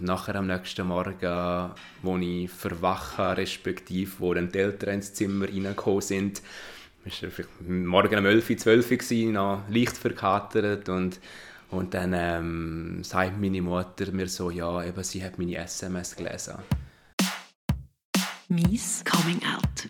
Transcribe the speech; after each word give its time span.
Nachher 0.00 0.36
am 0.36 0.46
nächsten 0.46 0.86
Morgen, 0.86 1.72
wo 2.02 2.16
ich 2.18 2.48
verwache, 2.48 3.36
respektive 3.36 4.12
wo 4.20 4.32
dann 4.32 4.52
die 4.52 4.58
Eltern 4.60 4.94
ins 4.94 5.12
Zimmer 5.12 5.48
reingekommen 5.48 6.02
sind, 6.02 6.40
es 7.04 7.20
war 7.20 7.44
morgen 7.66 8.16
um 8.16 8.26
11, 8.26 8.58
12 8.58 8.90
Uhr, 8.92 9.32
noch 9.32 9.62
leicht 9.68 9.96
verkatert 9.96 10.88
und, 10.88 11.18
und 11.70 11.94
dann 11.94 12.12
ähm, 12.14 13.02
sagt 13.02 13.40
meine 13.40 13.60
Mutter 13.60 14.12
mir 14.12 14.28
so, 14.28 14.52
ja, 14.52 14.84
eben, 14.84 15.02
sie 15.02 15.24
hat 15.24 15.36
meine 15.36 15.56
SMS 15.56 16.14
gelesen. 16.14 16.54
Mies 18.46 19.02
Coming 19.04 19.40
Out. 19.52 19.88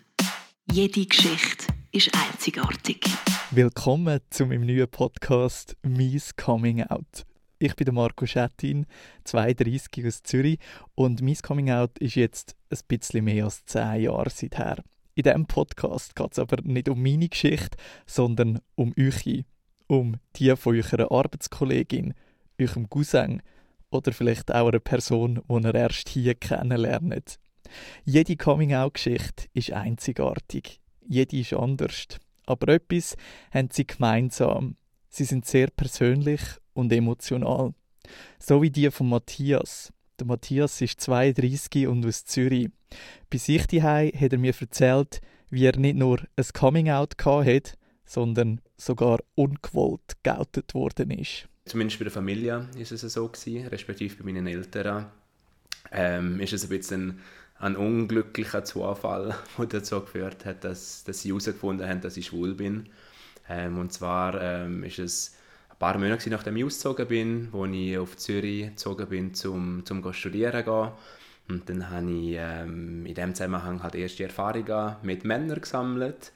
Jede 0.73 1.05
Geschichte 1.05 1.67
ist 1.93 2.11
einzigartig. 2.15 3.05
Willkommen 3.51 4.21
zu 4.31 4.47
meinem 4.47 4.65
neuen 4.65 4.89
Podcast 4.89 5.77
Mies 5.83 6.35
Coming 6.35 6.85
Out. 6.85 7.27
Ich 7.61 7.75
bin 7.75 7.87
der 7.87 7.93
Marco 7.95 8.25
Schettin, 8.25 8.87
32 9.25 10.07
aus 10.07 10.23
Zürich 10.23 10.61
und 10.95 11.23
mein 11.23 11.35
Coming 11.35 11.73
Out 11.73 11.99
ist 11.99 12.15
jetzt 12.15 12.55
ein 12.71 12.79
bisschen 12.87 13.25
mehr 13.25 13.47
als 13.47 13.65
10 13.65 14.03
Jahre 14.03 14.31
seither. 14.31 14.77
In 15.17 15.25
diesem 15.25 15.47
Podcast 15.47 16.15
geht 16.15 16.31
es 16.31 16.39
aber 16.39 16.63
nicht 16.63 16.89
um 16.89 17.03
meine 17.03 17.29
Geschichte, 17.29 17.77
sondern 18.07 18.61
um 18.77 18.95
euch, 18.97 19.45
um 19.89 20.19
die 20.37 20.55
von 20.55 20.77
eurer 20.77 21.11
Arbeitskollegin, 21.11 22.15
eurem 22.61 22.89
Cousin 22.89 23.43
oder 23.91 24.13
vielleicht 24.13 24.55
auch 24.55 24.69
einer 24.69 24.79
Person, 24.79 25.43
die 25.49 25.67
ihr 25.67 25.75
erst 25.75 26.11
hier 26.11 26.37
kennenlernt. 26.37 27.41
Jede 28.05 28.37
Coming-out-Geschichte 28.37 29.47
ist 29.53 29.73
einzigartig, 29.73 30.81
jede 31.05 31.39
ist 31.39 31.55
anders, 31.55 32.07
aber 32.47 32.75
etwas 32.75 33.17
haben 33.51 33.71
sie 33.73 33.85
gemeinsam. 33.85 34.77
Sie 35.09 35.25
sind 35.25 35.45
sehr 35.45 35.69
persönlich 35.69 36.41
und 36.79 36.93
emotional. 36.93 37.75
So 38.39 38.63
wie 38.63 38.71
die 38.71 38.91
von 38.91 39.09
Matthias. 39.09 39.93
Der 40.19 40.27
Matthias 40.27 40.81
ist 40.81 41.01
32 41.01 41.87
und 41.87 42.07
aus 42.07 42.25
Zürich. 42.25 42.71
Bei 43.31 43.39
sich 43.39 43.67
daheim 43.67 44.13
hat 44.19 44.33
er 44.33 44.39
mir 44.39 44.55
erzählt, 44.59 45.21
wie 45.51 45.67
er 45.67 45.77
nicht 45.77 45.97
nur 45.97 46.21
ein 46.37 46.45
Coming-out 46.53 47.15
hat, 47.25 47.75
sondern 48.05 48.61
sogar 48.77 49.19
ungewollt 49.35 50.17
geoutet 50.23 50.75
worden 50.75 51.11
ist. 51.11 51.49
Zumindest 51.67 51.99
bei 51.99 52.05
der 52.05 52.13
Familie 52.13 52.69
ist 52.79 52.93
es 52.93 53.01
so 53.03 53.29
gewesen, 53.29 53.67
respektive 53.67 54.17
bei 54.17 54.25
meinen 54.25 54.47
Eltern. 54.47 55.07
Ähm, 55.91 56.41
ist 56.41 56.53
es 56.53 56.65
ein 56.65 56.71
bisschen 56.71 57.21
ein 57.59 57.77
unglücklicher 57.77 58.65
Zufall, 58.65 59.35
der 59.59 59.67
dazu 59.67 60.01
geführt 60.01 60.45
hat, 60.45 60.65
dass, 60.65 61.05
dass 61.05 61.21
sie 61.21 61.29
herausgefunden 61.31 61.87
haben, 61.87 62.01
dass 62.01 62.17
ich 62.17 62.27
schwul 62.27 62.55
bin. 62.55 62.89
Ähm, 63.49 63.79
und 63.79 63.93
zwar 63.93 64.41
ähm, 64.41 64.85
ist 64.85 64.99
es 64.99 65.38
paar 65.79 65.99
Monate 65.99 66.31
nachdem 66.31 66.57
ich 66.57 66.65
ausgezogen 66.65 67.07
bin, 67.07 67.49
wo 67.53 67.65
ich 67.67 67.97
auf 67.99 68.17
Zürich 68.17 68.67
gezogen 68.67 69.07
bin, 69.07 69.35
zum, 69.35 69.85
zum 69.85 70.13
studieren 70.13 70.65
gehen. 70.65 70.91
Und 71.49 71.69
dann 71.69 71.89
habe 71.89 72.11
ich 72.11 72.37
ähm, 72.39 73.07
in 73.07 73.15
diesem 73.15 73.35
Zusammenhang 73.35 73.83
halt 73.83 73.95
erste 73.95 74.25
Erfahrungen 74.25 74.97
mit 75.03 75.25
Männern 75.25 75.61
gesammelt 75.61 76.33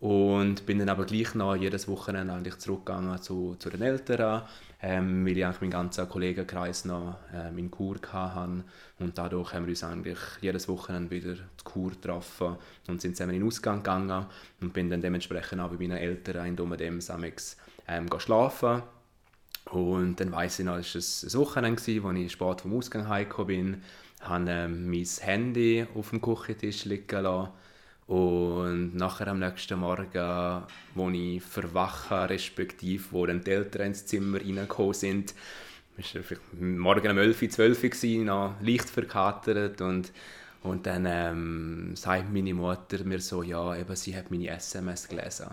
und 0.00 0.66
bin 0.66 0.78
dann 0.78 0.90
aber 0.90 1.06
gleich 1.06 1.34
noch 1.34 1.56
jedes 1.56 1.88
Wochenende 1.88 2.34
eigentlich 2.34 2.58
zurückgegangen 2.58 3.20
zu, 3.22 3.56
zu 3.58 3.70
den 3.70 3.82
Eltern, 3.82 4.42
ähm, 4.82 5.24
weil 5.24 5.38
ich 5.38 5.44
eigentlich 5.44 5.62
meinen 5.62 5.70
ganzen 5.70 6.08
Kollegenkreis 6.08 6.84
noch 6.84 7.16
ähm, 7.32 7.56
in 7.58 7.70
Kur 7.70 7.96
hatte. 8.12 8.64
Und 8.98 9.18
dadurch 9.18 9.54
haben 9.54 9.64
wir 9.64 9.70
uns 9.70 9.82
eigentlich 9.82 10.18
jedes 10.40 10.68
Wochenende 10.68 11.10
wieder 11.10 11.34
zu 11.34 11.64
Kur 11.64 11.90
getroffen 11.90 12.56
und 12.86 13.00
sind 13.00 13.16
zusammen 13.16 13.34
in 13.34 13.40
den 13.40 13.48
Ausgang 13.48 13.78
gegangen 13.78 14.26
und 14.60 14.72
bin 14.72 14.90
dann 14.90 15.00
dementsprechend 15.00 15.60
auch 15.60 15.70
bei 15.70 15.78
meinen 15.78 15.96
Eltern 15.96 16.46
in 16.46 16.54
Domedem 16.56 17.00
Samex 17.00 17.56
ähm, 17.88 18.08
schlafen. 18.18 18.82
Und 19.70 20.20
dann 20.20 20.32
weiss 20.32 20.58
ich 20.58 20.66
noch, 20.66 20.76
es 20.76 20.94
war 20.94 21.30
ein 21.30 21.46
Wochenende, 21.46 22.02
wo 22.02 22.10
ich 22.10 22.32
spät 22.32 22.60
vom 22.60 22.76
Ausgang 22.76 23.08
heimgekommen 23.08 23.46
bin, 23.46 23.82
habe 24.20 24.50
ähm, 24.50 24.90
mein 24.90 25.06
Handy 25.20 25.86
auf 25.94 26.10
dem 26.10 26.20
Küchentisch 26.20 26.84
liegen 26.84 27.22
lassen 27.22 27.50
und 28.06 28.94
nachher 28.94 29.28
am 29.28 29.38
nächsten 29.38 29.78
Morgen, 29.78 30.62
wo 30.94 31.10
ich 31.10 31.42
verwache, 31.42 32.28
respektive 32.28 33.02
wo 33.12 33.24
dann 33.24 33.42
die 33.42 33.50
Eltern 33.50 33.88
ins 33.88 34.04
Zimmer 34.04 34.38
reingekommen 34.40 34.92
sind, 34.92 35.34
war 35.96 36.38
morgen 36.60 37.10
um 37.10 37.18
11, 37.18 37.50
12 37.50 37.84
Uhr, 37.84 38.24
noch 38.24 38.54
leicht 38.60 38.90
verkatert 38.90 39.80
und, 39.80 40.12
und 40.62 40.86
dann 40.86 41.06
ähm, 41.06 41.96
sagt 41.96 42.32
meine 42.32 42.52
Mutter 42.52 43.04
mir 43.04 43.20
so, 43.20 43.42
ja, 43.42 43.74
eben, 43.76 43.96
sie 43.96 44.14
hat 44.14 44.30
meine 44.30 44.48
SMS 44.48 45.08
gelesen. 45.08 45.46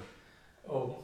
Oh. 0.68 0.96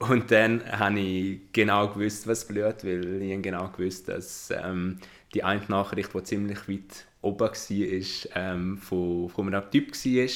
Und 0.00 0.30
dann 0.30 0.64
habe 0.66 0.98
ich 0.98 1.40
genau 1.52 1.88
gewusst, 1.88 2.26
was 2.26 2.46
blöd, 2.48 2.84
weil 2.84 3.20
ich 3.20 3.42
genau 3.42 3.68
gewusst, 3.68 4.08
dass 4.08 4.50
ähm, 4.50 4.98
die 5.34 5.44
eine 5.44 5.62
Nachricht, 5.68 6.14
die 6.14 6.22
ziemlich 6.22 6.66
weit 6.70 7.06
oben 7.20 7.50
war, 7.50 8.32
ähm, 8.34 8.78
von, 8.78 9.28
von 9.28 9.54
einem 9.54 9.70
Typ 9.70 9.92
war, 9.92 10.30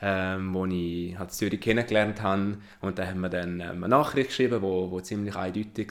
ähm, 0.00 0.54
wo 0.54 0.66
ich 0.66 1.18
halt 1.18 1.32
Zürich 1.32 1.60
kennengelernt 1.60 2.22
habe. 2.22 2.58
Und 2.80 2.96
da 2.96 3.04
haben 3.08 3.20
wir 3.20 3.28
dann 3.28 3.58
ähm, 3.58 3.82
eine 3.82 3.88
Nachricht 3.88 4.28
geschrieben, 4.28 4.62
wo, 4.62 4.88
wo 4.88 5.00
ziemlich 5.00 5.34
eindeutig 5.34 5.90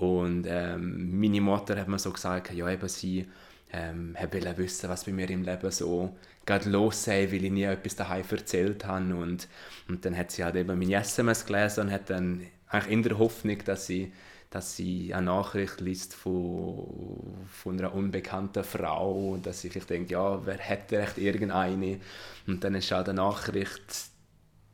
war. 0.00 0.08
Und 0.08 0.46
ähm, 0.48 1.20
meine 1.20 1.40
Mutter 1.40 1.78
hat 1.78 1.86
mir 1.86 2.00
so 2.00 2.10
gesagt, 2.10 2.52
ja 2.52 2.68
eben 2.68 2.88
sie 2.88 3.28
ähm, 3.74 4.16
wollte 4.20 4.56
wissen, 4.56 4.88
was 4.88 5.04
bei 5.04 5.12
mir 5.12 5.28
im 5.30 5.42
Leben 5.42 5.70
so 5.70 6.14
gerade 6.46 6.68
los 6.70 7.04
sei, 7.04 7.26
weil 7.30 7.44
ich 7.44 7.50
nie 7.50 7.64
etwas 7.64 7.96
daheim 7.96 8.24
erzählt 8.30 8.84
habe. 8.86 9.14
Und, 9.14 9.48
und 9.88 10.04
dann 10.04 10.16
hat 10.16 10.30
sie 10.30 10.44
halt 10.44 10.56
eben 10.56 10.78
meine 10.78 10.94
SMS 10.94 11.44
gelesen 11.44 11.86
und 11.86 11.90
hat 11.90 12.10
dann 12.10 12.46
eigentlich 12.68 12.92
in 12.92 13.02
der 13.02 13.18
Hoffnung, 13.18 13.58
dass 13.64 13.86
sie, 13.86 14.12
dass 14.50 14.76
sie 14.76 15.12
eine 15.12 15.26
Nachricht 15.26 15.80
liest 15.80 16.14
von, 16.14 17.46
von 17.50 17.78
einer 17.78 17.94
unbekannten 17.94 18.62
Frau 18.62 19.32
und 19.32 19.46
dass 19.46 19.62
vielleicht 19.62 19.90
denkt, 19.90 20.10
ja, 20.10 20.44
wer 20.46 20.58
hätte 20.58 20.98
recht 20.98 21.18
irgendeine? 21.18 21.98
Und 22.46 22.62
dann 22.62 22.74
ist 22.74 22.92
auch 22.92 23.04
eine 23.04 23.14
Nachricht 23.14 24.06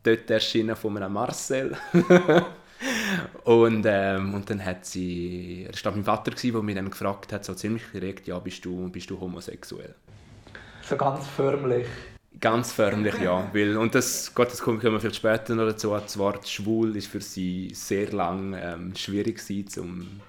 dort 0.03 0.31
erschienen 0.31 0.77
von 0.77 0.97
einem 0.97 1.13
Marcel. 1.13 1.77
und, 3.45 3.85
ähm, 3.87 4.35
und 4.35 4.49
dann 4.51 4.65
hat 4.65 4.87
sie, 4.87 5.67
er 5.71 5.85
war 5.85 5.93
mein 5.93 6.05
Vater, 6.05 6.31
der 6.31 6.63
mich 6.63 6.75
dann 6.75 6.91
gefragt 6.91 7.33
hat, 7.33 7.45
so 7.45 7.55
ziemlich 7.55 7.83
direkt, 7.93 8.27
ja, 8.27 8.39
bist 8.39 8.65
du, 8.65 8.89
bist 8.89 9.11
du 9.11 9.21
homosexuell? 9.21 9.95
So 10.83 10.97
ganz 10.97 11.27
förmlich? 11.27 11.87
Ganz 12.41 12.73
förmlich, 12.73 13.15
ja. 13.21 13.51
Weil, 13.53 13.77
und 13.77 13.95
das, 13.95 14.35
Gott, 14.35 14.51
das 14.51 14.63
kommen 14.63 14.83
wir 14.83 15.01
vielleicht 15.01 15.17
später 15.17 15.55
noch 15.55 15.67
dazu, 15.67 15.91
das 15.91 16.17
Wort 16.17 16.49
schwul 16.49 16.97
ist 16.97 17.09
für 17.09 17.21
sie 17.21 17.71
sehr 17.75 18.13
lang 18.13 18.57
ähm, 18.59 18.97
schwierig 18.97 19.39
gewesen, 19.39 19.81
um 19.81 20.21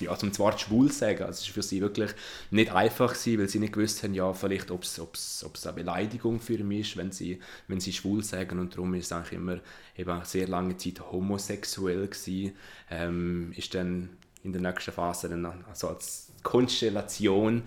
sie 0.00 0.08
also 0.08 0.26
das 0.26 0.38
Wort 0.38 0.60
schwul 0.60 0.90
sagen. 0.90 1.22
Also 1.22 1.40
es 1.40 1.48
war 1.48 1.54
für 1.54 1.62
sie 1.62 1.80
wirklich 1.80 2.10
nicht 2.50 2.72
einfach 2.72 3.12
gewesen, 3.12 3.38
weil 3.38 3.48
sie 3.48 3.60
nicht 3.60 3.72
gewusst 3.72 4.02
haben, 4.02 4.14
ja, 4.14 4.32
vielleicht, 4.32 4.70
ob 4.70 4.82
es 4.82 5.64
eine 5.64 5.72
Beleidigung 5.74 6.40
für 6.40 6.58
mich 6.64 6.90
ist, 6.90 6.96
wenn 6.96 7.12
sie, 7.12 7.38
wenn 7.68 7.80
sie 7.80 7.92
schwul 7.92 8.24
sagen. 8.24 8.58
Und 8.58 8.74
darum 8.74 8.94
ist 8.94 9.06
es 9.06 9.12
eigentlich 9.12 9.32
immer 9.32 9.58
eben 9.96 10.20
sehr 10.24 10.48
lange 10.48 10.76
Zeit 10.76 11.00
homosexuell 11.12 12.08
gewesen. 12.08 12.52
Ähm, 12.90 13.52
ist 13.56 13.74
dann 13.74 14.10
in 14.42 14.52
der 14.52 14.62
nächsten 14.62 14.92
Phase 14.92 15.28
dann 15.28 15.46
also 15.46 15.88
als 15.88 16.32
Konstellation 16.42 17.62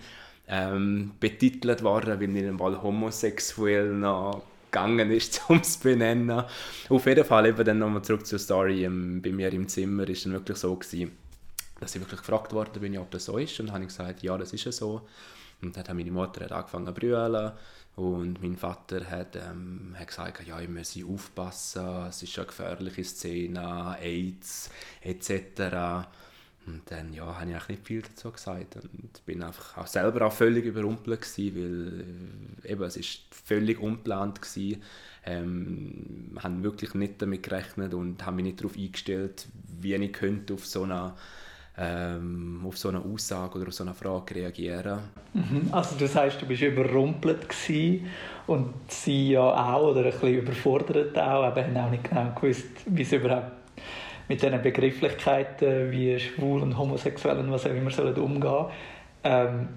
ähm, 0.48 1.12
betitelt 1.20 1.82
worden, 1.82 2.20
weil 2.20 2.28
nicht 2.28 2.46
einmal 2.46 2.82
homosexuell 2.82 3.92
noch 3.92 4.42
gegangen 4.74 5.10
ist, 5.12 5.40
um 5.48 5.58
es 5.58 5.76
benennen. 5.76 6.42
Auf 6.88 7.06
jeden 7.06 7.24
Fall 7.24 7.46
eben 7.46 7.64
dann 7.64 7.78
nochmal 7.78 8.02
zurück 8.02 8.26
zur 8.26 8.40
Story. 8.40 8.84
Ähm, 8.84 9.22
bei 9.22 9.30
mir 9.30 9.52
im 9.52 9.68
Zimmer 9.68 10.08
ist 10.08 10.26
dann 10.26 10.32
wirklich 10.32 10.58
so 10.58 10.74
gewesen, 10.74 11.12
dass 11.80 11.94
ich 11.94 12.00
wirklich 12.00 12.20
gefragt 12.20 12.52
worden 12.52 12.80
bin, 12.80 12.96
ob 12.98 13.10
das 13.10 13.26
so 13.26 13.38
ist. 13.38 13.58
Und 13.60 13.66
dann 13.66 13.74
habe 13.74 13.84
ich 13.84 13.88
gesagt, 13.88 14.22
ja, 14.22 14.36
das 14.38 14.52
ist 14.52 14.64
ja 14.64 14.72
so. 14.72 15.06
Und 15.62 15.76
dann 15.76 15.84
hat 15.84 15.94
meine 15.94 16.10
Mutter 16.10 16.44
hat 16.44 16.52
angefangen 16.52 16.86
zu 16.86 16.94
brüllen 16.94 17.52
und 17.96 18.42
mein 18.42 18.56
Vater 18.56 19.08
hat, 19.08 19.36
ähm, 19.36 19.94
hat 19.96 20.08
gesagt, 20.08 20.46
ja, 20.46 20.60
ich 20.60 20.68
muss 20.68 20.98
aufpassen, 21.04 22.06
es 22.08 22.22
ist 22.22 22.36
eine 22.38 22.46
gefährliche 22.46 23.04
Szene, 23.04 23.96
AIDS 24.00 24.70
etc. 25.00 26.08
Und 26.66 26.82
dann 26.86 27.12
ja, 27.12 27.26
habe 27.38 27.50
ich 27.50 27.56
eigentlich 27.56 27.68
nicht 27.68 27.86
viel 27.86 28.02
dazu 28.02 28.32
gesagt 28.32 28.76
und 28.76 29.26
bin 29.26 29.42
einfach 29.42 29.76
auch 29.76 29.86
selber 29.86 30.26
auch 30.26 30.32
völlig 30.32 30.64
überrumpelt 30.64 31.20
gewesen, 31.20 31.54
weil 31.56 32.04
äh, 32.64 32.72
eben, 32.72 32.82
es 32.82 32.96
ist 32.96 33.20
völlig 33.30 33.78
unplant 33.80 34.40
gewesen. 34.42 34.82
Ähm, 35.26 36.36
haben 36.42 36.64
wirklich 36.64 36.94
nicht 36.94 37.22
damit 37.22 37.42
gerechnet 37.42 37.94
und 37.94 38.24
haben 38.26 38.36
mich 38.36 38.44
nicht 38.46 38.60
darauf 38.60 38.76
eingestellt, 38.76 39.46
wie 39.80 39.94
ich 39.94 40.12
könnte 40.12 40.54
auf 40.54 40.66
so 40.66 40.82
eine 40.82 41.14
ähm, 41.76 42.64
auf 42.66 42.78
so 42.78 42.88
eine 42.88 43.00
Aussage 43.00 43.58
oder 43.58 43.68
auf 43.68 43.74
so 43.74 43.84
eine 43.84 43.94
Frage 43.94 44.34
reagieren. 44.34 45.00
Mhm. 45.32 45.68
Also 45.72 45.96
du 45.96 46.06
sagst, 46.06 46.40
du 46.40 46.46
bist 46.46 46.62
überrumpelt 46.62 47.46
und 48.46 48.72
sie 48.88 49.32
ja 49.32 49.42
auch 49.42 49.90
oder 49.90 50.04
ein 50.04 50.10
bisschen 50.12 50.34
überfordert 50.34 51.18
auch, 51.18 51.44
aber 51.44 51.64
haben 51.64 51.76
auch 51.76 51.90
nicht 51.90 52.04
genau 52.04 52.32
gewusst, 52.34 52.66
wie 52.86 53.02
es 53.02 53.12
überhaupt 53.12 53.52
mit 54.28 54.42
diesen 54.42 54.62
Begrifflichkeiten 54.62 55.90
wie 55.90 56.18
schwul 56.18 56.62
und 56.62 56.78
homosexuell 56.78 57.38
und 57.38 57.50
was 57.50 57.66
auch 57.66 57.70
immer 57.70 57.90
sollen 57.90 58.16
umgehen 58.16 58.66
ähm, 59.24 59.68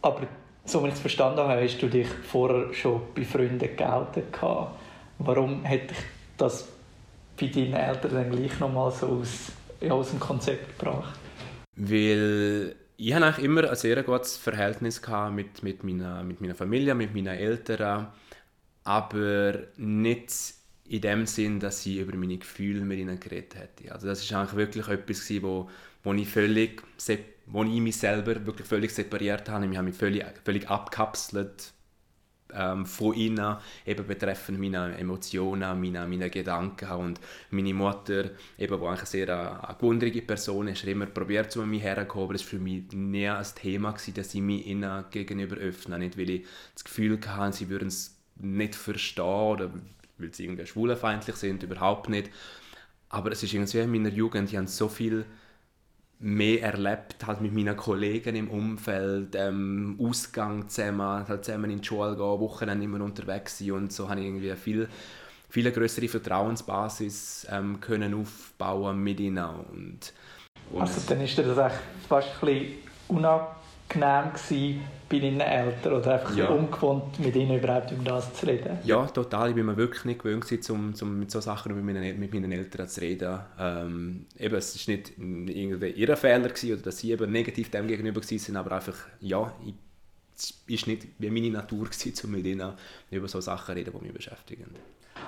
aber 0.00 0.22
so 0.64 0.82
wie 0.84 0.88
ich 0.88 0.94
es 0.94 1.00
verstanden 1.00 1.40
habe, 1.40 1.62
hast 1.62 1.82
du 1.82 1.88
dich 1.88 2.06
vorher 2.06 2.72
schon 2.72 3.00
bei 3.14 3.24
Freunden 3.24 3.76
geoutet 3.76 4.26
Warum 5.18 5.64
hätte 5.64 5.94
ich 5.94 6.00
das 6.36 6.68
bei 7.38 7.48
deinen 7.48 7.74
Eltern 7.74 8.12
dann 8.12 8.30
gleich 8.30 8.60
nochmal 8.60 8.92
so 8.92 9.06
aus, 9.06 9.50
aus 9.88 10.10
dem 10.10 10.20
Konzept 10.20 10.78
gebracht? 10.78 11.18
Weil 11.76 12.74
ich 12.96 13.14
habe 13.14 13.26
eigentlich 13.26 13.44
immer 13.44 13.68
ein 13.70 13.76
sehr 13.76 14.02
gutes 14.02 14.36
Verhältnis 14.36 15.00
gehabt 15.00 15.34
mit, 15.34 15.62
mit, 15.62 15.84
meiner, 15.84 16.24
mit 16.24 16.40
meiner 16.40 16.54
Familie, 16.54 16.94
mit 16.94 17.14
meinen 17.14 17.38
Eltern, 17.38 18.08
aber 18.84 19.58
nicht 19.76 20.32
in 20.88 21.00
dem 21.02 21.26
Sinn, 21.26 21.60
dass 21.60 21.84
ich 21.86 21.98
über 21.98 22.16
meine 22.16 22.38
Gefühle 22.38 22.80
mit 22.80 22.98
ihnen 22.98 23.20
geredet 23.20 23.54
hätte. 23.54 23.92
Also 23.92 24.06
das 24.06 24.22
ist 24.22 24.32
eigentlich 24.32 24.56
wirklich 24.56 24.88
etwas 24.88 25.26
gewesen, 25.26 25.42
wo, 25.42 25.70
wo 26.02 26.12
ich 26.14 26.28
völlig, 26.28 26.82
wo 27.46 27.62
ich 27.62 27.80
mich 27.80 27.96
selber 27.96 28.46
wirklich 28.46 28.66
völlig 28.66 28.90
separiert 28.90 29.48
habe. 29.48 29.66
Ich 29.66 29.76
habe 29.76 29.86
mich 29.86 29.96
völlig, 29.96 30.24
völlig 30.44 30.68
abkapselt 30.68 31.72
ähm, 32.54 32.86
von 32.86 33.14
ihnen, 33.14 33.56
eben 33.86 34.06
betreffend 34.06 34.58
meine 34.58 34.96
Emotionen, 34.96 35.80
meine, 35.80 36.06
meine 36.06 36.30
Gedanken. 36.30 36.90
Und 36.90 37.20
meine 37.50 37.74
Mutter, 37.74 38.30
eben, 38.58 38.80
die 38.80 38.86
eigentlich 38.86 39.08
sehr 39.08 39.28
eine, 39.28 39.76
wunderliche 39.80 40.22
Person 40.22 40.68
ist, 40.68 40.82
hat 40.82 40.88
immer 40.88 41.06
probiert, 41.06 41.52
zu 41.52 41.64
mir 41.64 41.80
herzukommen, 41.80 42.24
aber 42.26 42.34
es 42.34 42.42
war 42.42 42.50
für 42.50 42.58
mich 42.58 42.84
nie 42.92 43.28
ein 43.28 43.46
Thema, 43.54 43.92
gewesen, 43.92 44.14
dass 44.14 44.34
ich 44.34 44.40
mich 44.40 44.66
ihnen 44.66 45.04
gegenüber 45.10 45.56
öffne. 45.56 45.98
Nicht, 45.98 46.18
weil 46.18 46.30
ich 46.30 46.46
das 46.74 46.84
Gefühl 46.84 47.18
hatte, 47.26 47.56
sie 47.56 47.68
würden 47.68 47.88
es 47.88 48.16
nicht 48.36 48.74
verstehen 48.74 49.24
oder 49.24 49.70
weil 50.18 50.34
sie 50.34 50.44
irgendwie 50.44 50.66
schwulenfeindlich 50.66 51.36
sind, 51.36 51.62
überhaupt 51.62 52.08
nicht. 52.08 52.30
Aber 53.08 53.32
es 53.32 53.42
ist 53.42 53.54
irgendwie 53.54 53.78
in 53.78 53.90
meiner 53.90 54.10
Jugend, 54.10 54.50
ich 54.50 54.56
habe 54.56 54.66
so 54.66 54.88
viel 54.88 55.24
mehr 56.20 56.62
erlebt, 56.62 57.26
halt 57.26 57.40
mit 57.40 57.54
meinen 57.54 57.76
Kollegen 57.76 58.34
im 58.34 58.50
Umfeld, 58.50 59.34
ähm, 59.36 59.98
Ausgang 60.02 60.68
zusammen, 60.68 61.28
halt 61.28 61.44
zusammen 61.44 61.70
in 61.70 61.80
die 61.80 61.86
Schule 61.86 62.16
gehen, 62.16 62.40
Wochenende 62.40 62.84
immer 62.84 63.04
unterwegs 63.04 63.58
sein 63.58 63.72
und 63.72 63.92
so 63.92 64.08
habe 64.08 64.20
ich 64.20 64.26
irgendwie 64.26 64.54
viel, 64.56 64.88
viel 65.48 65.70
größere 65.70 66.08
Vertrauensbasis 66.08 67.46
ähm, 67.50 67.80
können 67.80 68.14
aufbauen 68.14 69.02
mit 69.02 69.20
ihnen. 69.20 69.44
Und, 69.44 70.12
und 70.72 70.80
also 70.80 71.00
dann 71.08 71.20
ist 71.20 71.38
das 71.38 71.56
echt 71.56 71.80
fast 72.08 72.28
ein 72.42 72.46
bisschen 72.46 72.78
unangenehm 73.08 73.58
angenehm 73.88 74.32
gewesen 74.32 74.80
bei 75.08 75.18
deinen 75.20 75.40
Eltern 75.40 75.94
oder 75.94 76.14
einfach 76.14 76.36
ja. 76.36 76.48
ungewohnt, 76.48 77.18
mit 77.18 77.34
ihnen 77.34 77.58
überhaupt 77.58 77.90
über 77.90 78.04
das 78.04 78.34
zu 78.34 78.46
reden? 78.46 78.78
Ja, 78.84 79.06
total. 79.06 79.50
Ich 79.50 79.54
bin 79.54 79.64
mir 79.64 79.76
wirklich 79.76 80.04
nicht 80.04 80.22
gewöhnt, 80.22 80.70
um, 80.70 80.94
um 81.00 81.18
mit 81.18 81.30
solchen 81.30 81.46
Sachen 81.46 81.74
mit 81.74 81.84
meinen, 81.84 82.20
mit 82.20 82.32
meinen 82.34 82.52
Eltern 82.52 82.88
zu 82.88 83.00
reden. 83.00 83.40
Ähm, 83.58 84.26
eben, 84.38 84.54
es 84.56 84.86
war 84.86 84.94
nicht 84.94 85.12
irgendwie 85.16 85.90
ihr 85.90 86.16
Fehler 86.16 86.48
gewesen, 86.48 86.74
oder 86.74 86.82
dass 86.82 86.98
sie 86.98 87.12
eben 87.12 87.32
negativ 87.32 87.70
dem 87.70 87.86
gegenüber 87.88 88.20
waren, 88.20 88.56
aber 88.56 88.72
einfach, 88.72 88.96
ja, 89.20 89.52
es 90.36 90.54
war 90.68 90.88
nicht 90.88 91.08
wie 91.18 91.30
meine 91.30 91.50
Natur, 91.50 91.86
gewesen, 91.86 92.14
um 92.24 92.32
mit 92.32 92.46
ihnen 92.46 92.72
über 93.10 93.28
solche 93.28 93.46
Sachen 93.46 93.66
zu 93.66 93.78
reden, 93.78 93.94
die 93.98 94.04
mich 94.04 94.14
beschäftigen. 94.14 94.66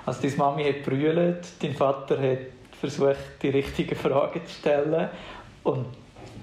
Also 0.05 0.21
deine 0.21 0.35
Mami 0.35 0.63
hat 0.65 0.83
brüllt, 0.83 1.47
dein 1.59 1.73
Vater 1.73 2.21
hat 2.21 2.39
versucht, 2.79 3.17
die 3.41 3.49
richtigen 3.49 3.95
Fragen 3.95 4.41
zu 4.45 4.53
stellen 4.53 5.09
und 5.63 5.85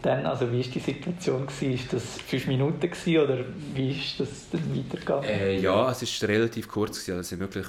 dann, 0.02 0.26
also 0.26 0.50
wie 0.52 0.64
war 0.64 0.72
die 0.72 0.78
Situation? 0.78 1.46
Gewesen? 1.46 1.72
Ist 1.74 1.92
das 1.92 2.20
fünf 2.20 2.46
Minuten 2.46 2.80
gewesen, 2.80 3.18
oder 3.18 3.44
wie 3.74 3.90
ist 3.90 4.20
das 4.20 4.50
dann 4.50 4.76
weitergegangen? 4.76 5.24
Äh, 5.24 5.60
ja, 5.60 5.90
es 5.90 6.22
war 6.22 6.28
relativ 6.28 6.68
kurz. 6.68 7.04
Gewesen. 7.04 7.18
Also 7.18 7.38
wirklich 7.38 7.66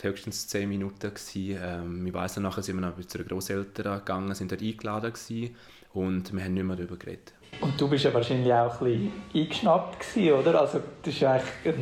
höchstens 0.00 0.48
zehn 0.48 0.68
Minuten. 0.68 1.14
Gewesen. 1.14 1.58
Ähm, 1.62 2.06
ich 2.06 2.14
weiss, 2.14 2.36
nachher 2.38 2.62
sind 2.62 2.76
wir 2.76 2.88
noch 2.88 3.06
zu 3.06 3.18
den 3.18 3.28
Großeltern 3.28 3.98
gegangen, 3.98 4.34
sind 4.34 4.50
dort 4.50 4.62
eingeladen 4.62 5.12
gewesen, 5.12 5.56
und 5.94 6.32
wir 6.32 6.44
haben 6.44 6.54
nicht 6.54 6.64
mehr 6.64 6.76
darüber 6.76 6.96
geredet. 6.96 7.34
Und 7.60 7.78
du 7.78 7.88
bist 7.88 8.04
ja 8.04 8.14
wahrscheinlich 8.14 8.52
auch 8.52 8.80
ein 8.80 8.86
bisschen 8.86 9.12
eingeschnappt 9.34 10.00
gewesen, 10.00 10.32
oder? 10.32 10.60
Also 10.60 10.80
das 11.02 11.14
ist 11.14 11.22
eigentlich 11.22 11.74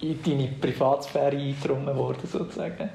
in 0.00 0.22
deine 0.22 0.48
Privatsphäre 0.60 1.36
eingedrungen 1.36 1.96
worden, 1.96 2.28
sozusagen. 2.30 2.90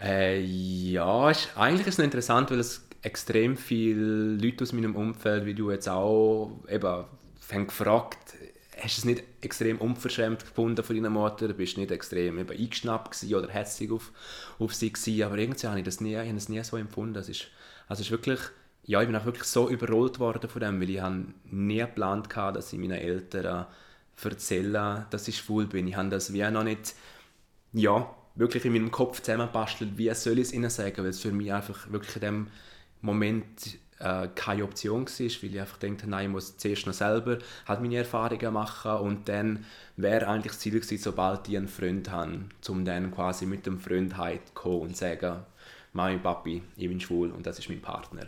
Äh, 0.00 0.40
ja, 0.40 1.30
ist, 1.30 1.48
eigentlich 1.56 1.86
ist 1.86 1.98
es 1.98 2.04
interessant, 2.04 2.50
weil 2.50 2.60
es 2.60 2.85
extrem 3.06 3.56
viele 3.56 4.34
Leute 4.34 4.64
aus 4.64 4.72
meinem 4.72 4.96
Umfeld, 4.96 5.46
wie 5.46 5.54
du 5.54 5.70
jetzt 5.70 5.88
auch, 5.88 6.58
eben, 6.68 7.04
haben 7.52 7.66
gefragt, 7.68 8.34
hast 8.76 8.96
du 8.96 9.00
es 9.00 9.04
nicht 9.04 9.22
extrem 9.40 9.78
unverschämt 9.78 10.40
gefunden 10.40 10.82
von 10.82 10.96
deiner 10.96 11.10
Mutter, 11.10 11.48
bist 11.52 11.76
du 11.76 11.80
nicht 11.80 11.92
extrem 11.92 12.38
eben 12.38 12.50
eingeschnappt 12.50 13.24
oder 13.32 13.48
hässlich 13.48 13.92
auf, 13.92 14.12
auf 14.58 14.74
sie 14.74 14.92
gewesen, 14.92 15.22
aber 15.22 15.38
irgendwie 15.38 15.66
habe 15.68 15.78
ich 15.78 15.84
das 15.84 16.00
nie, 16.00 16.14
ich 16.14 16.18
habe 16.18 16.34
das 16.34 16.48
nie 16.48 16.62
so 16.64 16.76
empfunden. 16.76 17.16
Es 17.16 17.28
ist, 17.28 17.46
also 17.86 18.02
ist 18.02 18.10
wirklich, 18.10 18.40
ja, 18.84 19.00
ich 19.00 19.06
bin 19.06 19.16
auch 19.16 19.24
wirklich 19.24 19.44
so 19.44 19.70
überrollt 19.70 20.18
worden 20.18 20.50
von 20.50 20.60
dem, 20.60 20.80
weil 20.80 20.90
ich 20.90 21.02
nie 21.44 21.78
geplant 21.78 22.34
hatte, 22.34 22.56
dass 22.58 22.72
ich 22.72 22.78
meinen 22.78 22.98
Eltern 22.98 23.66
erzähle, 24.22 25.06
dass 25.10 25.28
ich 25.28 25.38
schwul 25.38 25.66
bin. 25.66 25.86
Ich 25.86 25.94
habe 25.94 26.08
das 26.08 26.32
wie 26.32 26.42
noch 26.50 26.64
nicht, 26.64 26.94
ja, 27.72 28.12
wirklich 28.34 28.64
in 28.64 28.72
meinem 28.72 28.90
Kopf 28.90 29.22
zusammenbastelt, 29.22 29.96
wie 29.96 30.12
soll 30.12 30.40
ich 30.40 30.48
es 30.48 30.52
ihnen 30.52 30.70
sagen, 30.70 30.98
weil 30.98 31.10
es 31.10 31.20
für 31.20 31.30
mich 31.30 31.52
einfach 31.52 31.90
wirklich 31.92 32.16
in 32.16 32.22
dem 32.22 32.46
Moment 33.00 33.78
äh, 33.98 34.28
keine 34.34 34.64
Option 34.64 35.06
war, 35.06 35.42
weil 35.42 35.54
ich 35.54 35.60
einfach 35.60 35.78
dachte, 35.78 36.08
nein, 36.08 36.26
ich 36.26 36.32
muss 36.32 36.56
zuerst 36.56 36.86
noch 36.86 36.92
selber 36.92 37.38
halt 37.66 37.80
meine 37.80 37.96
Erfahrungen 37.96 38.52
machen 38.52 38.92
und 38.98 39.28
dann 39.28 39.64
wäre 39.96 40.28
eigentlich 40.28 40.52
das 40.52 40.60
Ziel 40.60 40.74
gewesen, 40.74 40.98
sobald 40.98 41.48
ich 41.48 41.56
einen 41.56 41.68
Freund 41.68 42.10
habe, 42.10 42.40
um 42.68 42.84
dann 42.84 43.10
quasi 43.10 43.46
mit 43.46 43.66
dem 43.66 43.78
Freund 43.80 44.16
halt 44.16 44.54
kommen 44.54 44.82
und 44.82 44.96
sagen, 44.96 45.36
Mami, 45.92 46.18
Papi, 46.18 46.62
ich 46.76 46.88
bin 46.88 47.00
schwul 47.00 47.30
und 47.30 47.46
das 47.46 47.58
ist 47.58 47.70
mein 47.70 47.80
Partner. 47.80 48.26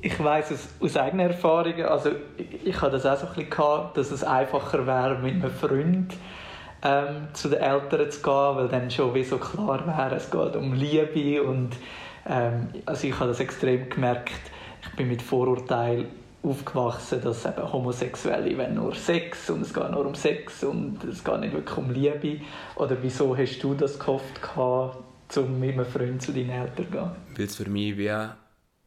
Ich 0.00 0.22
weiß 0.22 0.50
es 0.50 0.68
aus 0.80 0.96
eigener 0.96 1.24
Erfahrung, 1.24 1.80
also 1.84 2.10
ich, 2.36 2.66
ich 2.66 2.80
hatte 2.80 2.98
das 2.98 3.06
auch 3.06 3.16
so 3.16 3.26
ein 3.26 3.34
bisschen 3.34 3.50
gehabt, 3.50 3.96
dass 3.96 4.10
es 4.10 4.24
einfacher 4.24 4.86
wäre, 4.86 5.18
mit 5.20 5.34
einem 5.34 5.52
Freund 5.52 6.14
ähm, 6.82 7.28
zu 7.32 7.48
den 7.48 7.60
Eltern 7.60 8.10
zu 8.10 8.20
gehen, 8.20 8.56
weil 8.56 8.68
dann 8.68 8.90
schon 8.90 9.14
wie 9.14 9.24
so 9.24 9.38
klar 9.38 9.86
wäre, 9.86 10.16
es 10.16 10.30
geht 10.30 10.56
um 10.56 10.74
Liebe 10.74 11.42
und 11.42 11.70
ähm, 12.26 12.68
also 12.86 13.06
ich 13.06 13.14
habe 13.18 13.28
das 13.28 13.40
extrem 13.40 13.88
gemerkt. 13.88 14.32
Ich 14.82 14.96
bin 14.96 15.08
mit 15.08 15.22
Vorurteilen 15.22 16.08
aufgewachsen, 16.42 17.22
dass 17.22 17.46
eben 17.46 17.72
Homosexuelle 17.72 18.56
wenn 18.58 18.74
nur 18.74 18.94
Sex 18.94 19.48
und 19.48 19.62
es 19.62 19.72
geht 19.72 19.90
nur 19.90 20.04
um 20.04 20.14
Sex 20.14 20.62
und 20.62 21.02
es 21.04 21.24
geht 21.24 21.40
nicht 21.40 21.54
wirklich 21.54 21.76
um 21.76 21.90
Liebe. 21.90 22.40
Oder 22.76 22.96
wieso 23.00 23.36
hast 23.36 23.58
du 23.60 23.74
das 23.74 23.98
gehofft, 23.98 24.42
gehabt, 24.42 25.36
um 25.36 25.58
mit 25.58 25.72
einem 25.72 25.86
Freund 25.86 26.20
zu 26.20 26.32
deinen 26.32 26.50
Eltern 26.50 26.76
zu 26.76 26.90
gehen? 26.90 27.10
Weil 27.36 27.46
es 27.46 27.56
für 27.56 27.68
mich 27.68 27.96
wie 27.96 28.14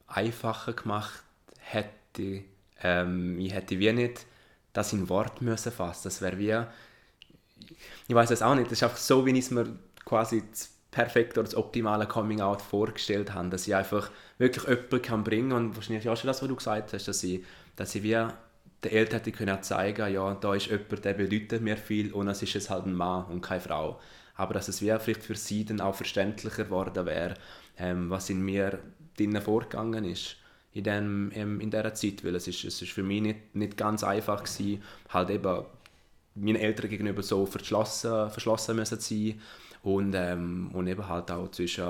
einfacher 0.08 0.74
gemacht 0.74 1.24
hätte. 1.60 2.44
Ähm, 2.84 3.40
ich 3.40 3.54
hätte 3.54 3.80
wie 3.80 3.92
nicht 3.92 4.26
das 4.74 4.94
in 4.94 5.10
Wort 5.10 5.42
müssen 5.42 5.72
fassen. 5.72 6.02
Das 6.04 6.22
wäre 6.22 6.38
wie 6.38 6.64
ich 8.08 8.16
weiß 8.16 8.32
es 8.32 8.42
auch 8.42 8.56
nicht. 8.56 8.68
Das 8.68 8.74
ist 8.74 8.84
einfach 8.84 8.98
so, 8.98 9.26
wie 9.26 9.32
ich 9.32 9.46
es 9.46 9.52
mir 9.52 9.66
quasi 10.06 10.44
perfekt 10.92 11.38
oder 11.38 11.46
das 11.46 11.56
optimale 11.56 12.08
Coming-out 12.08 12.62
vorgestellt 12.62 13.34
haben, 13.34 13.50
dass 13.50 13.68
ich 13.68 13.76
einfach 13.76 14.10
wirklich 14.38 14.66
jemanden 14.66 15.02
kann 15.02 15.24
bringen 15.24 15.52
und 15.52 15.76
wahrscheinlich 15.76 16.08
auch 16.10 16.18
schon 16.18 16.28
das, 16.28 16.42
was 16.42 16.48
du 16.48 16.56
gesagt 16.56 16.94
hast, 16.94 17.08
dass 17.08 17.24
ich, 17.24 17.44
dass 17.76 17.94
ich 17.96 18.04
wie 18.04 18.28
den 18.84 18.92
Eltern 18.92 19.20
hätte 19.20 19.32
können 19.32 19.62
zeigen 19.64 20.14
ja, 20.14 20.34
da 20.36 20.54
ist 20.54 20.68
jemand, 20.68 21.04
der 21.04 21.14
bedeutet 21.14 21.62
mir 21.62 21.78
viel 21.78 22.14
und 22.14 22.28
es 22.28 22.42
ist 22.42 22.56
es 22.56 22.70
halt 22.70 22.86
ein 22.86 22.94
Mann 22.94 23.26
und 23.26 23.42
keine 23.42 23.62
Frau. 23.62 24.00
Aber 24.36 24.54
dass 24.54 24.68
es 24.68 24.82
wie 24.82 24.96
vielleicht 25.00 25.24
für 25.24 25.36
sie 25.36 25.66
dann 25.66 25.82
auch 25.82 25.96
verständlicher 25.96 26.66
geworden 26.66 27.06
wäre, 27.06 27.34
ähm, 27.78 28.10
was 28.10 28.30
in 28.30 28.42
mir 28.42 28.80
drinnen 29.18 29.42
vorgegangen 29.42 30.06
ist 30.06 30.38
in, 30.74 30.84
dem, 30.84 31.32
ähm, 31.34 31.60
in 31.60 31.72
dieser 31.72 31.94
Zeit, 31.96 32.24
weil 32.24 32.36
es 32.36 32.48
ist, 32.48 32.64
es 32.64 32.82
ist 32.82 32.92
für 32.92 33.02
mich 33.04 33.22
nicht, 33.22 33.56
nicht 33.56 33.78
ganz 33.78 34.04
einfach 34.04 34.44
gewesen, 34.44 34.84
halt 35.10 35.32
eben 35.32 35.66
meinen 36.36 36.56
Eltern 36.56 36.90
gegenüber 36.90 37.24
so 37.24 37.48
verschlossen, 37.48 38.30
verschlossen 38.30 38.76
müssen 38.76 39.00
zu 39.00 39.16
sein 39.16 39.42
und, 39.84 40.14
ähm, 40.16 40.70
und 40.74 40.88
eben 40.88 41.08
halt 41.08 41.32
auch 41.32 41.50
zwischen 41.52 41.86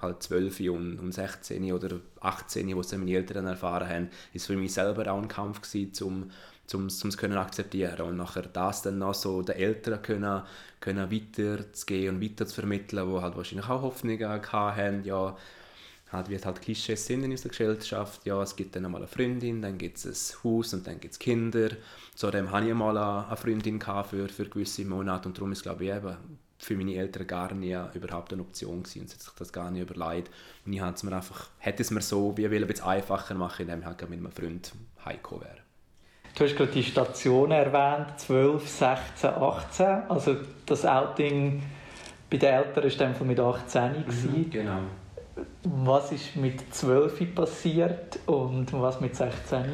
halt 0.00 0.22
12 0.22 0.60
und, 0.60 0.98
und 0.98 1.12
16 1.12 1.72
oder 1.72 2.00
18, 2.20 2.74
wo 2.74 2.80
es 2.80 2.92
meine 2.92 3.12
Eltern 3.12 3.46
erfahren 3.46 3.88
haben, 3.88 4.08
ist 4.32 4.46
für 4.46 4.56
mich 4.56 4.72
selber 4.72 5.10
auch 5.12 5.20
ein 5.20 5.28
Kampf 5.28 5.60
gewesen, 5.60 6.04
um 6.04 6.30
zum 6.66 6.86
es 6.86 7.16
können 7.18 7.36
akzeptieren 7.36 8.00
und 8.00 8.16
nachher 8.16 8.42
das 8.42 8.82
dann 8.82 8.98
noch 8.98 9.14
so 9.14 9.42
den 9.42 9.56
Eltern 9.56 10.00
können, 10.00 10.42
können 10.80 11.10
weiterzugehen 11.10 12.14
und 12.14 12.22
weiter 12.22 12.46
zu 12.46 12.62
wo 12.62 13.20
halt 13.20 13.36
wahrscheinlich 13.36 13.68
auch 13.68 13.82
Hoffnungen 13.82 14.40
hatten, 14.50 15.04
ja, 15.04 15.36
halt 16.10 16.30
es 16.30 16.46
halt 16.46 16.62
Klischees 16.62 17.06
sind 17.06 17.24
in 17.24 17.32
unserer 17.32 17.50
Gesellschaft, 17.50 18.24
ja, 18.24 18.40
es 18.42 18.56
gibt 18.56 18.76
dann 18.76 18.84
einmal 18.84 19.02
eine 19.02 19.08
Freundin, 19.08 19.60
dann 19.60 19.76
gibt 19.76 19.98
es 19.98 20.06
ein 20.06 20.44
Haus 20.44 20.72
und 20.72 20.86
dann 20.86 21.00
gibt 21.00 21.12
es 21.12 21.18
Kinder. 21.18 21.70
Zudem 22.14 22.50
hatte 22.50 22.68
ich 22.68 22.74
mal 22.74 22.96
eine 22.96 23.36
Freundin 23.36 23.80
für, 23.80 24.28
für 24.28 24.48
gewisse 24.48 24.84
Monate 24.84 25.28
und 25.28 25.36
darum 25.36 25.52
ist 25.52 25.62
glaube 25.62 25.84
ich 25.84 25.90
eben 25.90 26.16
für 26.64 26.76
meine 26.76 26.94
Eltern 26.94 27.26
gar 27.26 27.52
nie 27.52 27.76
überhaupt 27.94 28.32
eine 28.32 28.42
Option 28.42 28.82
gewesen 28.82 29.02
und 29.02 29.10
sie 29.10 29.14
hat 29.14 29.22
sich 29.22 29.32
das 29.38 29.52
gar 29.52 29.70
nicht 29.70 29.88
überlegt. 29.88 30.30
Und 30.64 30.72
ich 30.72 30.80
hätte 30.80 30.94
es 30.94 31.02
mir 31.02 31.14
einfach, 31.14 31.48
hätte 31.58 31.82
es 31.82 31.90
mir 31.90 32.00
so 32.00 32.36
wie 32.36 32.46
ein 32.46 32.66
bisschen 32.66 32.86
einfacher 32.86 33.34
machen, 33.34 33.62
indem 33.62 33.80
ich 33.80 33.86
halt 33.86 34.08
mit 34.08 34.18
einem 34.18 34.32
Freund 34.32 34.72
heimgekommen 35.04 35.44
wäre. 35.44 35.58
Du 36.36 36.44
hast 36.44 36.56
gerade 36.56 36.72
die 36.72 36.82
Stationen 36.82 37.52
erwähnt, 37.52 38.18
12, 38.18 38.68
16, 38.68 39.30
18. 39.30 39.86
Also 40.08 40.36
das 40.66 40.84
Outing 40.84 41.62
bei 42.28 42.38
den 42.38 42.54
Eltern 42.54 42.84
war 42.84 42.90
dann 42.90 43.26
mit 43.26 43.38
18 43.38 44.04
mhm, 44.06 44.50
Genau. 44.50 44.80
Was 45.62 46.12
ist 46.12 46.36
mit 46.36 46.74
12 46.74 47.34
passiert 47.34 48.18
und 48.26 48.72
was 48.72 49.00
mit 49.00 49.14
16? 49.14 49.64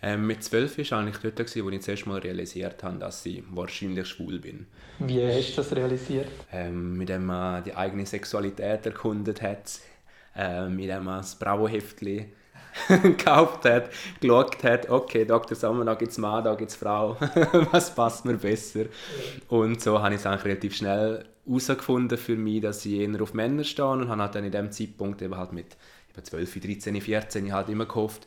Ähm, 0.00 0.26
mit 0.26 0.44
zwölf 0.44 0.78
war 0.78 0.98
eigentlich 0.98 1.18
dort, 1.18 1.36
gewesen, 1.36 1.64
wo 1.64 1.70
ich 1.70 1.82
zuerst 1.82 2.06
mal 2.06 2.20
realisiert 2.20 2.82
habe, 2.84 2.98
dass 2.98 3.26
ich 3.26 3.42
wahrscheinlich 3.50 4.06
schwul 4.06 4.38
bin. 4.38 4.66
Wie 5.00 5.20
hast 5.26 5.52
du 5.52 5.56
das 5.56 5.74
realisiert? 5.74 6.28
Ähm, 6.52 6.96
mit 6.96 7.08
dem 7.08 7.26
man 7.26 7.64
die 7.64 7.74
eigene 7.74 8.06
Sexualität 8.06 8.86
erkundet 8.86 9.42
hat, 9.42 9.80
ähm, 10.36 10.76
mit 10.76 10.88
dem 10.88 11.04
man 11.04 11.18
das 11.18 11.34
Bravo-Heftchen 11.36 12.26
gekauft 13.02 13.64
hat, 13.64 13.90
geschaut 14.20 14.62
hat, 14.62 14.88
okay, 14.88 15.24
Dr. 15.24 15.56
Sommer, 15.56 15.84
da 15.84 15.94
gibt 15.94 16.12
es 16.12 16.18
Mann, 16.18 16.44
da 16.44 16.54
gibt 16.54 16.70
es 16.70 16.76
Frau, 16.76 17.16
was 17.72 17.92
passt 17.92 18.24
mir 18.24 18.34
besser? 18.34 18.84
Und 19.48 19.80
so 19.80 20.00
habe 20.00 20.14
ich 20.14 20.20
es 20.20 20.26
eigentlich 20.26 20.44
relativ 20.44 20.76
schnell 20.76 21.24
herausgefunden 21.44 22.18
für 22.18 22.36
mich, 22.36 22.60
dass 22.60 22.86
ich 22.86 23.00
eher 23.00 23.20
auf 23.20 23.34
Männer 23.34 23.64
stehe 23.64 23.88
und 23.88 24.08
habe 24.08 24.22
halt 24.22 24.34
dann 24.36 24.44
in 24.44 24.52
dem 24.52 24.70
Zeitpunkt 24.70 25.22
eben 25.22 25.36
halt 25.36 25.52
mit 25.52 25.76
12, 26.22 26.60
13, 26.60 27.00
14 27.00 27.52
halt 27.52 27.68
immer 27.68 27.86
gehofft, 27.86 28.26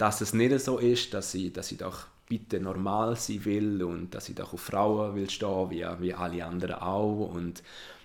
dass 0.00 0.22
es 0.22 0.32
nicht 0.32 0.58
so 0.60 0.78
ist, 0.78 1.12
dass 1.12 1.34
ich, 1.34 1.52
dass 1.52 1.70
ich 1.70 1.78
doch 1.78 2.06
bitte 2.26 2.58
normal 2.58 3.16
sein 3.16 3.44
will 3.44 3.82
und 3.82 4.14
dass 4.14 4.28
ich 4.30 4.34
doch 4.34 4.54
auf 4.54 4.60
Frauen 4.60 5.14
will 5.14 5.28
stehen, 5.28 5.70
wie, 5.70 5.84
wie 5.98 6.14
alle 6.14 6.44
anderen 6.46 6.76
auch 6.76 7.30
und, 7.34 7.62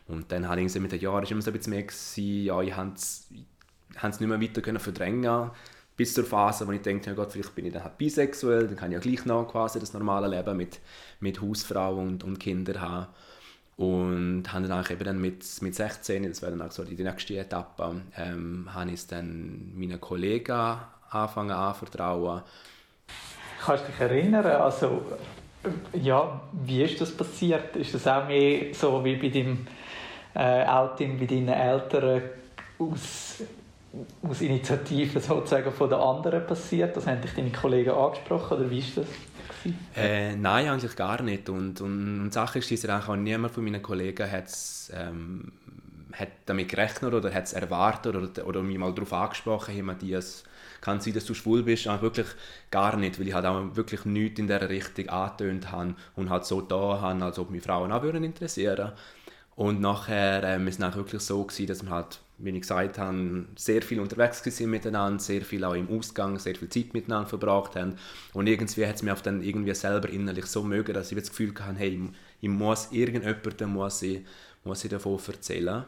und 0.07 0.31
dann 0.31 0.49
habe 0.49 0.61
ich 0.61 0.75
mit 0.75 0.91
den 0.91 0.99
Jahren 0.99 1.25
immer 1.25 1.41
so 1.41 1.51
ein 1.51 1.53
bisschen 1.53 1.71
mehr 1.71 1.83
gewesen, 1.83 2.43
ja, 2.43 2.61
ich 2.61 2.75
habe 2.75 2.91
es 2.95 3.29
nicht 4.01 4.19
mehr 4.19 4.41
weiter 4.41 4.61
können 4.61 4.79
verdrängen 4.79 5.51
bis 5.95 6.13
zur 6.13 6.25
Phase, 6.25 6.67
wo 6.67 6.73
ich 6.73 6.81
denke, 6.81 7.09
ja 7.09 7.13
Gott, 7.15 7.31
vielleicht 7.31 7.55
bin 7.55 7.65
ich 7.65 7.73
dann 7.73 7.85
halt 7.85 7.97
bisexuell, 7.97 8.67
dann 8.67 8.75
kann 8.75 8.91
ich 8.91 8.95
ja 8.95 8.99
gleich 8.99 9.25
noch 9.25 9.47
quasi 9.47 9.79
das 9.79 9.93
normale 9.93 10.27
Leben 10.27 10.57
mit, 10.57 10.79
mit 11.21 11.39
Hausfrau 11.39 11.95
und, 11.95 12.25
und 12.25 12.39
Kindern 12.39 12.81
haben. 12.81 13.07
Und 13.77 14.51
habe 14.51 14.67
dann 14.67 14.85
eben 14.89 15.03
dann 15.03 15.21
mit, 15.21 15.45
mit 15.61 15.75
16, 15.75 16.23
das 16.23 16.41
wäre 16.41 16.51
dann 16.51 16.67
auch 16.67 16.71
so 16.71 16.83
die 16.83 17.01
nächste 17.01 17.37
Etappe, 17.37 18.01
ähm, 18.17 18.73
habe 18.73 18.89
ich 18.89 18.95
es 18.95 19.07
dann 19.07 19.73
meinen 19.77 19.99
Kollegen 19.99 20.79
anfangen 21.09 21.51
anvertrauen. 21.51 22.41
Kannst 23.63 23.85
du 23.87 23.91
dich 23.91 24.01
erinnern, 24.01 24.45
also 24.45 25.01
ja, 25.93 26.41
wie 26.63 26.83
ist 26.83 27.01
das 27.01 27.11
passiert? 27.11 27.75
Ist 27.75 27.93
das 27.93 28.07
auch 28.07 28.27
mehr 28.27 28.73
so 28.73 29.03
wie 29.03 29.15
bei 29.15 29.29
deinem 29.29 29.65
äh, 30.35 30.65
Outing 30.65 31.17
bei 31.17 31.25
deinen 31.25 31.49
Eltern 31.49 32.21
aus, 32.77 33.41
aus 34.21 34.41
Initiativen 34.41 35.21
sozusagen 35.21 35.71
von 35.71 35.89
den 35.89 35.99
anderen 35.99 36.45
passiert? 36.45 36.95
Das 36.95 37.07
haben 37.07 37.21
dich 37.21 37.33
deine 37.33 37.51
Kollegen 37.51 37.91
angesprochen 37.91 38.57
oder 38.57 38.69
wie 38.69 38.79
ist 38.79 38.97
das? 38.97 39.07
Äh, 39.95 40.35
nein, 40.35 40.67
eigentlich 40.67 40.95
gar 40.95 41.21
nicht. 41.21 41.49
Und, 41.49 41.81
und, 41.81 42.19
und 42.19 42.29
die 42.29 42.33
Sache 42.33 42.59
ist, 42.59 42.71
dass 42.83 43.09
auch 43.09 43.15
niemand 43.15 43.53
von 43.53 43.63
meinen 43.63 43.81
Kollegen 43.81 44.31
hat's, 44.31 44.91
ähm, 44.93 45.51
hat 46.13 46.29
damit 46.45 46.69
gerechnet 46.69 47.13
oder 47.13 47.33
hat 47.33 47.45
es 47.45 47.53
erwartet 47.53 48.15
oder, 48.15 48.47
oder 48.47 48.61
mich 48.61 48.77
mal 48.77 48.93
darauf 48.93 49.13
angesprochen, 49.13 49.73
hey 49.73 49.81
Matthias, 49.81 50.43
kann 50.85 51.01
sein, 51.01 51.13
dass 51.13 51.25
du 51.25 51.33
schwul 51.33 51.63
bist? 51.63 51.87
Aber 51.87 52.01
wirklich 52.01 52.27
gar 52.71 52.95
nicht, 52.95 53.19
weil 53.19 53.27
ich 53.27 53.33
halt 53.33 53.45
auch 53.45 53.75
wirklich 53.75 54.05
nichts 54.05 54.39
in 54.39 54.47
dieser 54.47 54.69
Richtung 54.69 55.09
angetönt 55.09 55.71
habe 55.71 55.95
und 56.15 56.29
halt 56.29 56.45
so 56.45 56.61
da 56.61 57.01
habe, 57.01 57.23
als 57.23 57.39
ob 57.39 57.49
mich 57.49 57.63
Frauen 57.63 57.91
auch 57.91 58.03
würden 58.03 58.23
interessieren 58.23 58.91
Und 59.55 59.81
nachher 59.81 60.43
ähm, 60.43 60.67
ist 60.67 60.81
es 60.81 60.95
wirklich 60.95 61.21
so 61.21 61.43
gewesen, 61.43 61.67
dass 61.67 61.83
wir 61.83 61.89
halt 61.89 62.19
wie 62.37 62.49
ich 62.49 62.61
gesagt 62.61 62.97
habe, 62.97 63.45
sehr 63.55 63.81
viel 63.81 63.99
unterwegs 63.99 64.43
sind 64.43 64.69
miteinander, 64.69 65.19
sehr 65.19 65.41
viel 65.41 65.63
auch 65.63 65.73
im 65.73 65.89
Ausgang, 65.89 66.37
sehr 66.37 66.55
viel 66.55 66.69
Zeit 66.69 66.93
miteinander 66.93 67.29
verbracht 67.29 67.75
haben. 67.75 67.95
Und 68.33 68.47
irgendwie 68.47 68.85
hat 68.85 68.95
es 68.95 69.03
mir 69.03 69.13
auch 69.13 69.21
dann 69.21 69.41
irgendwie 69.41 69.73
selber 69.73 70.09
innerlich 70.09 70.45
so 70.45 70.63
mögen, 70.63 70.93
dass 70.93 71.11
ich 71.11 71.17
das 71.17 71.29
Gefühl 71.29 71.53
hatte, 71.57 71.79
hey, 71.79 72.09
ich 72.41 72.49
muss 72.49 72.91
irgendjemandem 72.91 73.69
muss 73.69 74.01
ich, 74.01 74.21
muss 74.63 74.83
ich 74.83 74.91
davon 74.91 75.19
erzählen. 75.27 75.85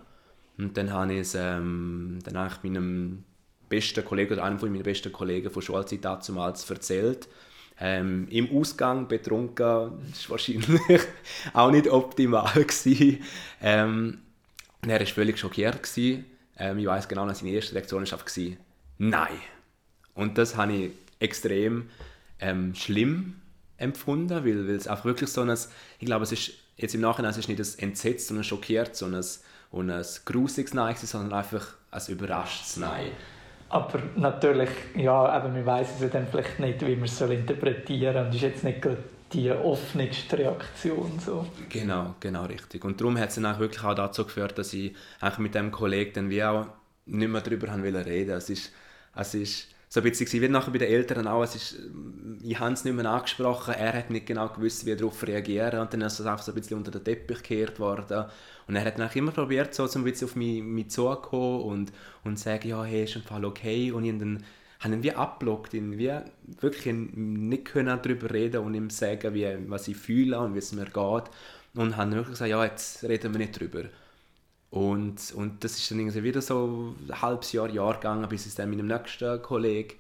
Und 0.58 0.78
dann 0.78 0.92
habe 0.92 1.14
ich 1.14 1.20
es 1.20 1.36
ähm, 1.36 2.20
dann 2.24 2.38
eigentlich 2.38 2.64
meinem 2.64 3.24
besten 3.70 4.04
Kollegen 4.06 4.34
oder 4.34 4.44
einem 4.44 4.60
von 4.60 4.72
meinen 4.72 4.84
besten 4.84 5.12
Kollegen 5.12 5.50
von 5.50 5.62
Schulzeit 5.62 6.04
damals 6.04 6.70
erzählt. 6.70 7.28
Ähm, 7.80 8.28
Im 8.30 8.50
Ausgang 8.58 9.08
betrunken, 9.08 9.92
das 10.10 10.30
war 10.30 10.32
wahrscheinlich 10.32 10.68
auch 11.54 11.72
nicht 11.72 11.88
optimal. 11.88 12.52
Gewesen. 12.54 13.24
Ähm, 13.62 14.20
er 14.86 15.00
war 15.00 15.06
völlig 15.06 15.38
schockiert. 15.38 15.80
Ähm, 15.96 16.80
ich 16.80 16.86
weiß 16.88 17.08
genau, 17.08 17.32
seine 17.32 17.52
erste 17.52 17.76
Reaktion 17.76 18.06
war 18.10 18.58
«Nein!». 18.98 19.40
Und 20.16 20.38
das 20.40 20.56
habe 20.56 20.74
ich 20.74 20.92
extrem 21.20 21.90
ähm, 22.40 22.74
schlimm 22.74 23.36
empfunden, 23.78 24.44
weil, 24.44 24.68
weil 24.68 24.76
es 24.76 24.88
einfach 24.88 25.06
wirklich 25.06 25.30
so 25.30 25.42
ein, 25.42 25.56
ich 26.00 26.06
glaube, 26.06 26.24
es 26.24 26.32
ist 26.32 26.54
jetzt 26.78 26.96
im 26.96 27.02
Nachhinein 27.02 27.32
es 27.32 27.38
ist 27.38 27.48
nicht 27.48 27.60
ein 27.60 27.90
entsetzt 27.90 28.32
und 28.32 28.38
ein 28.38 28.44
schockiert, 28.44 28.96
sondern 28.96 29.22
ein, 29.22 29.28
und 29.72 29.92
ein 29.92 30.06
grusiges 30.26 30.74
Nein, 30.74 30.96
sondern 30.96 31.34
einfach 31.38 31.76
ein 31.92 32.02
überraschtes 32.08 32.78
Nein. 32.78 33.12
Aber 33.70 34.00
natürlich, 34.16 34.70
ja, 34.96 35.26
aber 35.26 35.50
man 35.50 35.66
weiß 35.66 35.96
es 35.96 36.02
ja 36.02 36.08
dann 36.08 36.28
vielleicht 36.28 36.60
nicht, 36.60 36.86
wie 36.86 36.96
man 36.96 37.06
es 37.06 37.20
interpretieren 37.20 38.14
soll 38.14 38.26
und 38.26 38.36
ist 38.36 38.42
jetzt 38.42 38.64
nicht 38.64 38.88
die 39.34 39.52
offenste 39.52 40.38
Reaktion. 40.38 41.20
So. 41.20 41.46
Genau, 41.70 42.16
genau 42.20 42.46
richtig. 42.46 42.86
Und 42.86 43.02
darum 43.02 43.18
hat 43.18 43.30
es 43.30 43.36
dann 43.36 43.46
auch 43.46 43.60
wirklich 43.60 43.84
auch 43.84 43.96
dazu 43.96 44.24
geführt, 44.24 44.58
dass 44.58 44.74
ich 44.74 44.96
mit 45.38 45.54
dem 45.54 45.72
Kollegen 45.72 46.14
dann 46.14 46.30
wie 46.30 46.44
auch 46.44 46.68
nicht 47.06 47.30
mehr 47.30 47.42
darüber 47.42 47.68
reden 48.06 48.32
Es 48.32 48.50
ist, 48.50 48.72
es 49.16 49.34
ist 49.34 49.68
so 49.90 50.02
ein 50.02 50.04
bisschen 50.04 50.42
wie 50.42 50.50
nachher 50.50 50.72
bei 50.72 50.80
den 50.80 50.90
Eltern 50.90 51.28
auch, 51.28 51.44
es 51.44 51.56
ist, 51.56 51.80
ich 52.44 52.60
habe 52.60 52.74
es 52.74 52.84
nicht 52.84 52.94
mehr 52.94 53.06
angesprochen, 53.10 53.74
er 53.74 53.94
hat 53.94 54.10
nicht 54.10 54.26
genau 54.26 54.50
gewusst, 54.50 54.86
wie 54.86 54.92
er 54.92 54.98
darauf 54.98 55.26
reagieren 55.26 55.80
und 55.80 55.94
dann 55.94 56.02
ist 56.02 56.20
es 56.20 56.26
einfach 56.26 56.44
so 56.44 56.52
ein 56.52 56.56
bisschen 56.56 56.78
unter 56.78 56.92
den 56.92 57.04
Teppich 57.04 57.38
gekehrt 57.38 57.80
worden 57.80 58.26
und 58.68 58.76
er 58.76 58.84
hat 58.84 59.00
dann 59.00 59.10
immer 59.14 59.32
probiert, 59.32 59.74
so, 59.74 59.88
so 59.88 60.00
ein 60.00 60.04
bisschen 60.04 60.28
auf 60.28 60.36
mich, 60.36 60.62
mich 60.62 60.90
zuzukommen 60.90 61.62
und, 61.62 61.94
und 62.26 62.38
sagen, 62.38 62.68
ja, 62.68 62.84
hey, 62.84 63.06
ist 63.06 63.16
im 63.16 63.24
Fall 63.24 63.46
okay 63.46 63.92
und 63.92 64.04
ich 64.04 64.18
dann 64.18 64.44
haben 64.80 64.94
ihn 64.94 65.04
wie 65.04 65.14
abblockt, 65.14 65.74
ihn 65.74 65.98
wie 65.98 66.12
wirklich 66.62 66.94
nicht 66.94 67.66
können 67.66 68.00
darüber 68.02 68.32
reden 68.32 68.64
und 68.64 68.74
ihm 68.74 68.90
sagen, 68.90 69.34
wie, 69.34 69.48
was 69.68 69.88
ich 69.88 69.98
fühle 69.98 70.40
und 70.40 70.54
wie 70.54 70.60
es 70.60 70.72
mir 70.72 70.86
geht. 70.86 71.32
Und 71.74 71.98
haben 71.98 72.12
wirklich 72.12 72.34
gesagt, 72.34 72.50
ja, 72.50 72.64
jetzt 72.64 73.04
reden 73.04 73.34
wir 73.34 73.40
nicht 73.40 73.60
drüber. 73.60 73.84
Und, 74.70 75.34
und 75.34 75.64
das 75.64 75.78
ist 75.78 75.90
dann 75.92 76.00
irgendwie 76.00 76.24
wieder 76.24 76.42
so 76.42 76.96
ein 77.08 77.22
halbes 77.22 77.52
Jahr, 77.54 77.70
Jahr 77.70 77.94
gegangen, 77.96 78.28
bis 78.28 78.42
ich 78.42 78.48
es 78.48 78.56
dann 78.56 78.70
meinem 78.70 78.88
nächsten 78.88 79.42
Kollegen 79.42 79.96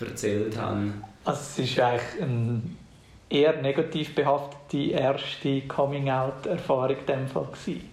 erzählt 0.00 0.56
habe. 0.56 0.92
Also 1.24 1.40
es 1.40 1.70
ist 1.70 1.80
eigentlich 1.80 2.22
eine 2.22 2.62
eher 3.28 3.60
negativ 3.60 4.14
behaftete 4.14 4.92
erste 4.92 5.62
Coming-out-Erfahrung 5.62 6.96
in 6.98 7.06
dem 7.06 7.28
Fall 7.28 7.46
gewesen. 7.46 7.88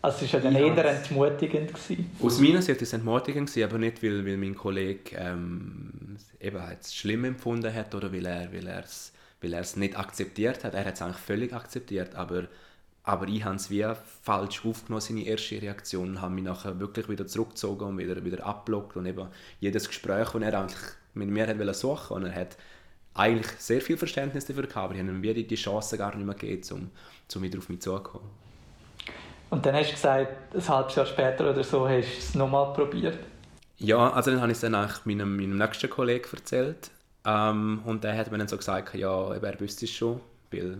Also 0.00 0.24
es 0.24 0.32
war 0.32 0.40
dann 0.40 0.56
eher 0.56 0.84
entmutigend. 0.84 1.72
Gewesen. 1.72 2.10
Aus 2.20 2.40
meiner 2.40 2.60
Sicht 2.60 2.80
war 2.80 2.82
es 2.82 2.92
entmutigend, 2.92 3.48
gewesen, 3.48 3.68
aber 3.68 3.78
nicht, 3.78 4.02
weil, 4.02 4.26
weil 4.26 4.36
mein 4.36 4.56
Kollege 4.56 5.16
ähm, 5.16 6.16
eben 6.40 6.60
es 6.80 6.92
schlimm 6.92 7.24
empfunden 7.24 7.72
hat 7.72 7.94
oder 7.94 8.12
weil 8.12 8.26
er, 8.26 8.52
weil 8.52 8.66
es 8.66 9.12
weil 9.40 9.64
nicht 9.76 9.96
akzeptiert 9.96 10.64
hat. 10.64 10.74
Er 10.74 10.84
hat 10.84 10.94
es 10.94 11.02
eigentlich 11.02 11.18
völlig 11.18 11.52
akzeptiert, 11.52 12.16
aber, 12.16 12.48
aber 13.04 13.26
ich 13.28 13.44
habe 13.44 13.56
es 13.56 13.70
wie 13.70 13.84
falsch 14.22 14.64
aufgenommen, 14.64 15.00
seine 15.00 15.24
erste 15.24 15.60
Reaktion, 15.60 16.10
und 16.10 16.20
habe 16.20 16.34
mich 16.34 16.44
nachher 16.44 16.78
wirklich 16.78 17.08
wieder 17.08 17.26
zurückgezogen 17.26 17.86
und 17.86 17.98
wieder, 17.98 18.24
wieder 18.24 18.46
abblockt 18.46 18.96
und 18.96 19.06
eben 19.06 19.28
jedes 19.60 19.88
Gespräch, 19.88 20.30
das 20.30 20.42
er 20.42 20.60
eigentlich 20.60 20.80
mit 21.14 21.28
mir 21.28 21.46
hat 21.46 21.74
suchen 21.74 22.16
und 22.16 22.24
er 22.24 22.34
hat 22.34 22.56
eigentlich 23.14 23.50
sehr 23.58 23.80
viel 23.80 23.98
Verständnis 23.98 24.46
dafür 24.46 24.66
gehabt, 24.66 24.76
aber 24.76 24.94
ich 24.94 25.00
habe 25.00 25.10
ihm 25.10 25.22
die, 25.22 25.46
die 25.46 25.54
Chance 25.54 25.98
gar 25.98 26.14
nicht 26.14 26.24
mehr 26.24 26.34
gegeben, 26.34 26.62
um, 26.72 26.90
um 27.34 27.42
wieder 27.42 27.58
auf 27.58 27.68
mich 27.68 27.80
zuzukommen. 27.80 28.28
Und 29.50 29.66
dann 29.66 29.74
hast 29.74 29.88
du 29.88 29.92
gesagt, 29.92 30.54
ein 30.54 30.68
halbes 30.68 30.94
Jahr 30.94 31.04
später 31.04 31.50
oder 31.50 31.62
so 31.62 31.86
hast 31.86 32.06
du 32.06 32.18
es 32.18 32.34
nochmal 32.34 32.72
probiert? 32.72 33.18
Ja, 33.76 34.10
also 34.10 34.30
dann 34.30 34.40
habe 34.40 34.50
ich 34.50 34.56
es 34.56 34.62
dann 34.62 34.74
eigentlich 34.74 35.04
meinem, 35.04 35.36
meinem 35.36 35.58
nächsten 35.58 35.90
Kollegen 35.90 36.24
erzählt. 36.32 36.90
Ähm, 37.26 37.82
und 37.84 38.02
der 38.02 38.16
hat 38.16 38.30
mir 38.30 38.38
dann 38.38 38.48
so 38.48 38.56
gesagt, 38.56 38.94
ja, 38.94 39.34
er 39.34 39.60
wüsste 39.60 39.84
es 39.84 39.90
schon, 39.90 40.20
weil 40.50 40.78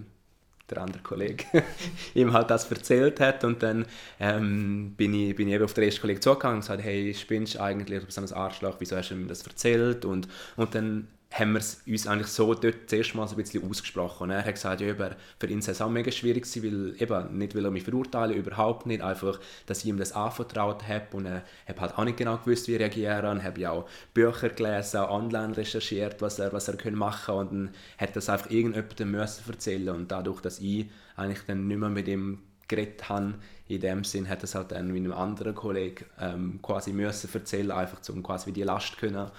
der 0.75 0.83
andere 0.83 1.03
Kollege 1.03 1.45
ihm 2.15 2.33
halt 2.33 2.51
das 2.51 2.71
erzählt 2.71 3.21
hat. 3.21 3.45
Und 3.45 3.63
dann 3.63 3.87
ähm, 4.21 4.95
bin, 4.97 5.15
ich, 5.15 5.37
bin 5.37 5.49
ich 5.49 5.55
eben 5.55 5.65
auf 5.65 5.75
den 5.75 5.85
ersten 5.85 6.01
Kollegen 6.01 6.21
zugegangen 6.21 6.57
und 6.57 6.61
gesagt, 6.63 6.83
hey, 6.83 7.15
spinnst 7.15 7.55
du 7.55 7.61
eigentlich, 7.61 8.01
du 8.01 8.07
bist 8.07 8.19
ein 8.19 8.33
Arschloch, 8.33 8.77
wieso 8.79 8.97
hast 8.97 9.11
du 9.11 9.15
mir 9.15 9.27
das 9.27 9.47
erzählt? 9.47 10.05
Und, 10.05 10.29
und 10.57 10.75
dann 10.75 11.09
haben 11.33 11.55
wir 11.55 11.61
uns 11.61 12.07
eigentlich 12.07 12.29
so 12.29 12.53
dort 12.55 12.89
zuerst 12.89 13.15
mal 13.15 13.27
so 13.27 13.35
ein 13.35 13.43
bisschen 13.43 13.69
ausgesprochen. 13.69 14.25
Und 14.25 14.31
er 14.31 14.45
hat 14.45 14.55
gesagt, 14.55 14.81
ja, 14.83 14.89
eben, 14.89 15.15
für 15.39 15.47
ihn 15.47 15.63
sei 15.63 15.73
es 15.73 15.81
auch 15.81 15.89
mega 15.89 16.11
schwierig 16.11 16.45
gewesen, 16.45 16.63
weil, 16.63 17.03
eben, 17.03 17.39
nicht 17.39 17.55
will 17.55 17.65
er 17.65 17.71
mich 17.71 17.85
verurteilen, 17.85 18.37
überhaupt 18.37 18.87
nicht, 18.87 19.03
einfach, 19.03 19.41
dass 19.67 19.79
ich 19.79 19.87
ihm 19.87 19.97
das 19.97 20.13
anvertraut 20.13 20.87
habe 20.87 21.17
und 21.17 21.27
er 21.27 21.43
hat 21.67 21.81
halt 21.81 21.99
auch 21.99 22.05
nicht 22.05 22.19
genau 22.19 22.37
gewusst, 22.37 22.69
wie 22.69 22.77
reagieren 22.77 23.27
und 23.27 23.45
habe 23.45 23.61
ja 23.61 23.71
auch 23.71 23.89
Bücher 24.13 24.51
gelesen, 24.51 25.01
online 25.01 25.57
recherchiert, 25.57 26.21
was 26.21 26.39
er, 26.39 26.53
was 26.53 26.69
er 26.69 26.77
können 26.77 26.99
machen 26.99 27.35
und 27.35 27.53
dann 27.53 27.71
hat 27.99 28.15
das 28.15 28.29
einfach 28.29 28.51
irgendjemandem 28.51 29.11
müssen 29.11 29.51
erzählen. 29.51 29.89
Und 29.91 30.13
dadurch, 30.13 30.41
dass 30.43 30.59
ich 30.61 30.91
eigentlich 31.17 31.43
dann 31.47 31.67
nicht 31.67 31.79
mehr 31.79 31.89
mit 31.89 32.09
ihm 32.09 32.41
geredet 32.69 33.09
habe, 33.09 33.35
in 33.69 33.81
dem 33.81 34.05
Sinn 34.05 34.29
hat 34.29 34.43
es 34.43 34.55
halt 34.55 34.73
dann 34.73 34.89
mit 34.89 34.99
einem 34.99 35.13
anderen 35.13 35.55
Kollegen 35.55 36.05
ähm, 36.21 36.61
quasi 36.63 36.93
müssen 36.93 37.31
erzählen, 37.33 37.71
einfach 37.71 37.99
um 38.11 38.23
quasi 38.23 38.53
die 38.53 38.63
Last 38.63 38.99
können 38.99 39.31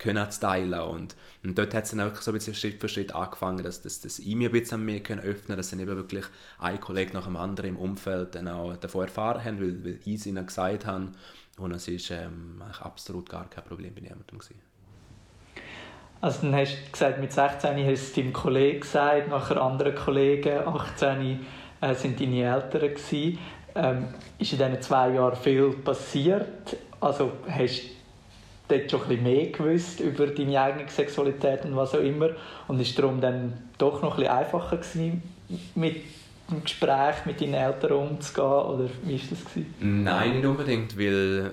können 0.00 0.26
teilen. 0.28 0.80
Und, 0.80 1.14
und 1.44 1.56
dort 1.56 1.74
hat 1.74 1.84
es 1.84 1.90
dann 1.90 2.00
wirklich 2.00 2.22
so 2.22 2.32
ein 2.32 2.34
bisschen 2.34 2.54
Schritt 2.54 2.80
für 2.80 2.88
Schritt 2.88 3.14
angefangen, 3.14 3.62
dass, 3.62 3.82
dass, 3.82 4.00
dass 4.00 4.18
ich 4.18 4.34
mich 4.34 4.48
ein 4.48 4.52
bisschen 4.52 4.84
mehr 4.84 5.00
öffnen 5.22 5.56
dass 5.56 5.70
dann 5.70 5.78
eben 5.78 5.94
wirklich 5.94 6.24
ein 6.58 6.80
Kollege 6.80 7.12
nach 7.12 7.26
dem 7.26 7.36
anderen 7.36 7.70
im 7.70 7.76
Umfeld 7.76 8.34
dann 8.34 8.48
auch 8.48 8.76
davon 8.76 9.02
erfahren 9.02 9.44
haben, 9.44 9.60
weil, 9.60 9.84
weil 9.84 10.00
ich 10.04 10.14
es 10.14 10.26
ihnen 10.26 10.44
gesagt 10.44 10.86
habe. 10.86 11.12
Und 11.58 11.72
es 11.72 11.86
ist 11.88 12.10
ähm, 12.10 12.62
absolut 12.80 13.28
gar 13.28 13.48
kein 13.48 13.64
Problem 13.64 13.94
bei 13.94 14.00
jemandem 14.00 14.38
gewesen. 14.38 14.60
Also 16.22 16.42
dann 16.42 16.54
hast 16.54 16.76
du 16.76 16.92
gesagt, 16.92 17.20
mit 17.20 17.32
16 17.32 17.70
hast 17.70 17.86
du 17.86 17.92
es 17.92 18.12
deinem 18.12 18.32
Kollegen 18.32 18.80
gesagt, 18.80 19.28
nachher 19.28 19.60
anderen 19.60 19.94
Kollegen, 19.94 20.66
18 20.66 21.46
äh, 21.80 21.94
sind 21.94 22.20
deine 22.20 22.42
Eltern 22.42 22.94
gewesen. 22.94 23.38
Ähm, 23.74 24.08
ist 24.38 24.52
in 24.52 24.58
diesen 24.58 24.82
zwei 24.82 25.10
Jahren 25.10 25.36
viel 25.36 25.70
passiert? 25.70 26.76
Also 27.00 27.32
hast 27.48 27.99
dort 28.70 28.90
schon 28.90 29.02
ein 29.02 29.08
bisschen 29.08 29.22
mehr 29.24 29.46
gewusst 29.46 30.00
über 30.00 30.26
deine 30.26 30.60
eigene 30.60 30.88
Sexualität 30.88 31.64
und 31.64 31.76
was 31.76 31.94
auch 31.94 32.00
immer 32.00 32.30
und 32.68 32.80
ist 32.80 32.98
darum 32.98 33.20
dann 33.20 33.52
doch 33.78 34.02
noch 34.02 34.12
ein 34.12 34.16
bisschen 34.16 34.32
einfacher 34.32 34.76
gewesen, 34.76 35.22
mit 35.74 35.96
dem 36.50 36.62
Gespräch 36.62 37.26
mit 37.26 37.40
deinen 37.40 37.54
Eltern 37.54 37.92
umzugehen 37.92 38.44
oder 38.44 38.90
wie 39.04 39.20
war 39.20 39.28
das? 39.30 39.44
Gewesen? 39.44 40.02
Nein, 40.04 40.36
nicht 40.36 40.46
unbedingt, 40.46 40.98
weil 40.98 41.52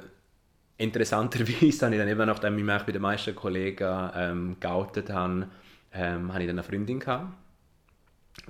interessanterweise 0.78 1.56
habe 1.86 1.96
ich 1.96 2.00
dann 2.00 2.08
eben, 2.08 2.26
nachdem 2.26 2.58
ich 2.58 2.64
mich 2.64 2.84
bei 2.84 2.92
den 2.92 3.02
meisten 3.02 3.36
Kollegen 3.36 4.10
ähm, 4.16 4.58
geoutet 4.60 5.10
habe, 5.10 5.48
ähm, 5.94 6.34
habe 6.34 6.44
ich 6.44 6.48
dann 6.48 6.60
eine 6.60 6.64
Freundin 6.64 7.00
gehabt, 7.00 7.34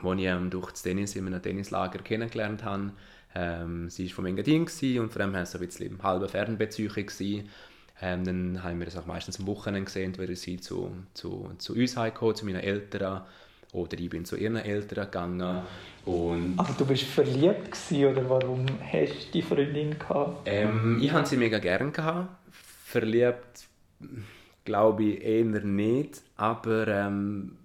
die 0.04 0.22
ich 0.22 0.28
ähm, 0.28 0.50
durch 0.50 0.72
das 0.72 0.84
Tennis 0.84 1.16
in 1.16 1.28
einem 1.28 1.42
Tennislager 1.42 2.00
kennengelernt 2.00 2.64
habe. 2.64 2.92
Ähm, 3.36 3.90
sie 3.90 4.08
war 4.08 4.16
vom 4.16 4.26
Engadin 4.26 4.62
und 5.00 5.12
vor 5.12 5.22
allem 5.22 5.34
war 5.34 5.46
so 5.46 5.58
ein 5.58 5.66
bisschen 5.66 5.88
im 5.88 6.04
halben 6.04 6.28
Fernbeziehung. 6.28 6.94
Ähm, 8.02 8.24
dann 8.24 8.64
haben 8.64 8.80
wir 8.80 8.86
das 8.86 8.98
auch 8.98 9.06
meistens 9.06 9.40
am 9.40 9.48
Wochenende 9.48 9.86
gesehen, 9.86 10.14
wenn 10.18 10.36
sie 10.36 10.60
zu, 10.60 10.92
zu, 11.14 11.52
zu 11.58 11.74
uns 11.74 11.98
heimgekommen, 11.98 12.36
zu 12.36 12.46
meinen 12.46 12.60
Eltern. 12.60 13.24
Oder 13.74 14.00
ich 14.00 14.10
bin 14.10 14.24
zu 14.24 14.38
ihren 14.38 14.56
Eltern 14.56 15.06
gegangen. 15.06 15.64
Und 16.06 16.58
also 16.58 16.74
du 16.78 16.86
bist 16.86 17.04
verliebt 17.04 17.72
gewesen, 17.72 18.06
oder 18.06 18.30
warum 18.30 18.66
hast 18.82 19.28
du 19.28 19.32
die 19.34 19.42
Freundin 19.42 19.98
gehabt? 19.98 20.42
Ähm, 20.46 21.00
ich 21.02 21.12
hatte 21.12 21.30
sie 21.30 21.38
mega 21.38 21.60
gerne 21.60 21.92
gehabt. 21.92 22.30
Verliebt 22.52 23.68
glaube 24.64 25.04
ich 25.04 25.24
eher 25.24 25.46
nicht, 25.46 26.22
aber 26.36 26.88
ähm, 26.88 27.58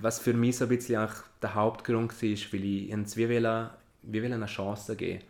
was 0.00 0.18
für 0.18 0.34
mich 0.34 0.58
so 0.58 0.64
ein 0.64 0.68
bisschen 0.68 1.08
der 1.42 1.54
Hauptgrund 1.54 2.22
war, 2.22 2.28
ist, 2.28 2.52
weil 2.52 2.64
ich 2.64 2.92
uns 2.92 3.16
wie, 3.16 3.28
wollte, 3.28 3.70
wie 4.02 4.22
wollte 4.22 4.34
eine 4.34 4.46
Chance 4.46 4.96
geben 4.96 5.20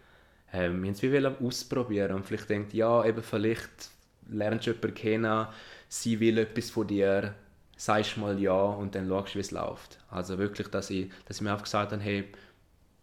ähm, 0.52 0.84
Ich 0.84 1.02
wollte 1.02 1.28
es 1.28 1.46
ausprobieren 1.46 2.14
und 2.16 2.26
vielleicht 2.26 2.50
denkt, 2.50 2.74
ja, 2.74 3.04
eben 3.04 3.22
vielleicht 3.22 3.90
lernst 4.30 4.66
jemanden 4.66 4.94
kennen, 4.94 5.46
sie 5.88 6.20
will 6.20 6.38
etwas 6.38 6.70
von 6.70 6.86
dir, 6.86 7.34
sagst 7.76 8.16
mal 8.16 8.38
ja 8.38 8.52
und 8.52 8.94
dann 8.94 9.08
schaust 9.08 9.34
du, 9.34 9.36
wie 9.36 9.40
es 9.40 9.50
läuft. 9.50 9.98
Also 10.10 10.38
wirklich, 10.38 10.68
dass 10.68 10.90
ich, 10.90 11.10
dass 11.26 11.36
ich 11.38 11.42
mir 11.42 11.52
einfach 11.52 11.64
gesagt 11.64 11.92
habe, 11.92 12.02
hey, 12.02 12.28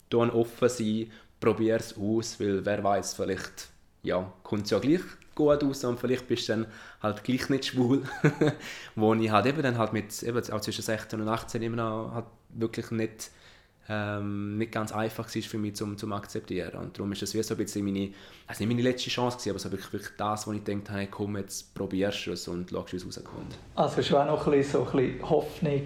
du 0.09 0.21
offen 0.21 0.69
sein, 0.69 1.11
probier 1.39 1.77
es 1.77 1.97
aus, 1.97 2.39
weil 2.39 2.65
wer 2.65 2.83
weiß, 2.83 3.13
vielleicht 3.13 3.69
ja, 4.03 4.31
kommt 4.43 4.65
es 4.65 4.71
ja 4.71 4.79
gleich 4.79 5.01
gut 5.37 5.63
aus 5.63 5.83
und 5.83 5.99
vielleicht 5.99 6.27
bist 6.27 6.49
du 6.49 6.53
dann 6.53 6.67
halt 7.01 7.23
gleich 7.23 7.47
nicht 7.49 7.65
schwul. 7.65 8.01
wo 8.95 9.13
ich 9.13 9.31
halt 9.31 9.45
eben 9.45 9.61
dann 9.61 9.77
halt 9.77 9.93
mit, 9.93 10.23
eben 10.23 10.51
auch 10.51 10.61
zwischen 10.61 10.81
16 10.81 11.21
und 11.21 11.27
18 11.29 11.61
immer 11.61 11.77
noch 11.77 12.13
halt 12.13 12.25
wirklich 12.49 12.89
nicht 12.91 13.29
ähm, 13.89 14.57
nicht 14.57 14.71
ganz 14.71 14.91
einfach 14.91 15.33
war 15.33 15.41
für 15.41 15.57
mich 15.57 15.75
zum, 15.75 15.97
zum 15.97 16.11
akzeptieren. 16.13 16.77
Und 16.79 16.97
darum 16.97 17.11
ist 17.11 17.21
das 17.21 17.33
wie 17.33 17.41
so 17.41 17.53
ein 17.53 17.57
bisschen 17.57 17.85
meine, 17.85 18.09
also 18.45 18.63
nicht 18.63 18.75
meine 18.75 18.81
letzte 18.81 19.09
Chance 19.09 19.37
gewesen, 19.37 19.51
aber 19.51 19.59
so 19.59 19.71
wirklich, 19.71 19.93
wirklich 19.93 20.11
das, 20.17 20.47
wo 20.47 20.51
ich 20.51 20.63
gedacht 20.63 20.89
habe, 20.89 21.07
komm, 21.07 21.37
jetzt 21.37 21.73
probierst 21.73 22.27
du 22.27 22.31
es 22.31 22.47
und 22.47 22.69
schaust, 22.69 22.93
wie 22.93 22.97
es 22.97 23.05
rauskommt. 23.05 23.57
Also 23.75 24.01
schon 24.01 24.17
auch 24.17 24.25
noch 24.25 24.47
ein 24.47 24.51
bisschen, 24.51 24.85
so 24.85 24.85
ein 24.85 24.97
bisschen 24.97 25.29
Hoffnung, 25.29 25.81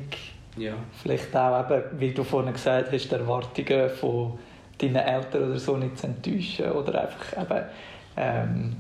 ja. 0.58 0.74
vielleicht 1.01 1.36
auch 1.36 1.70
eben, 1.70 2.00
wie 2.00 2.12
du 2.12 2.24
vorhin 2.24 2.53
gesagt 2.53 2.91
hast, 2.91 3.10
die 3.10 3.15
Erwartungen 3.15 3.89
von 3.89 4.39
deinen 4.77 4.96
Eltern 4.96 5.50
oder 5.50 5.60
so 5.60 5.77
nicht 5.77 5.98
zu 5.98 6.08
enttäuschen 6.08 6.72
oder 6.72 7.03
einfach 7.03 7.41
eben 7.41 7.65
ähm, 8.17 8.75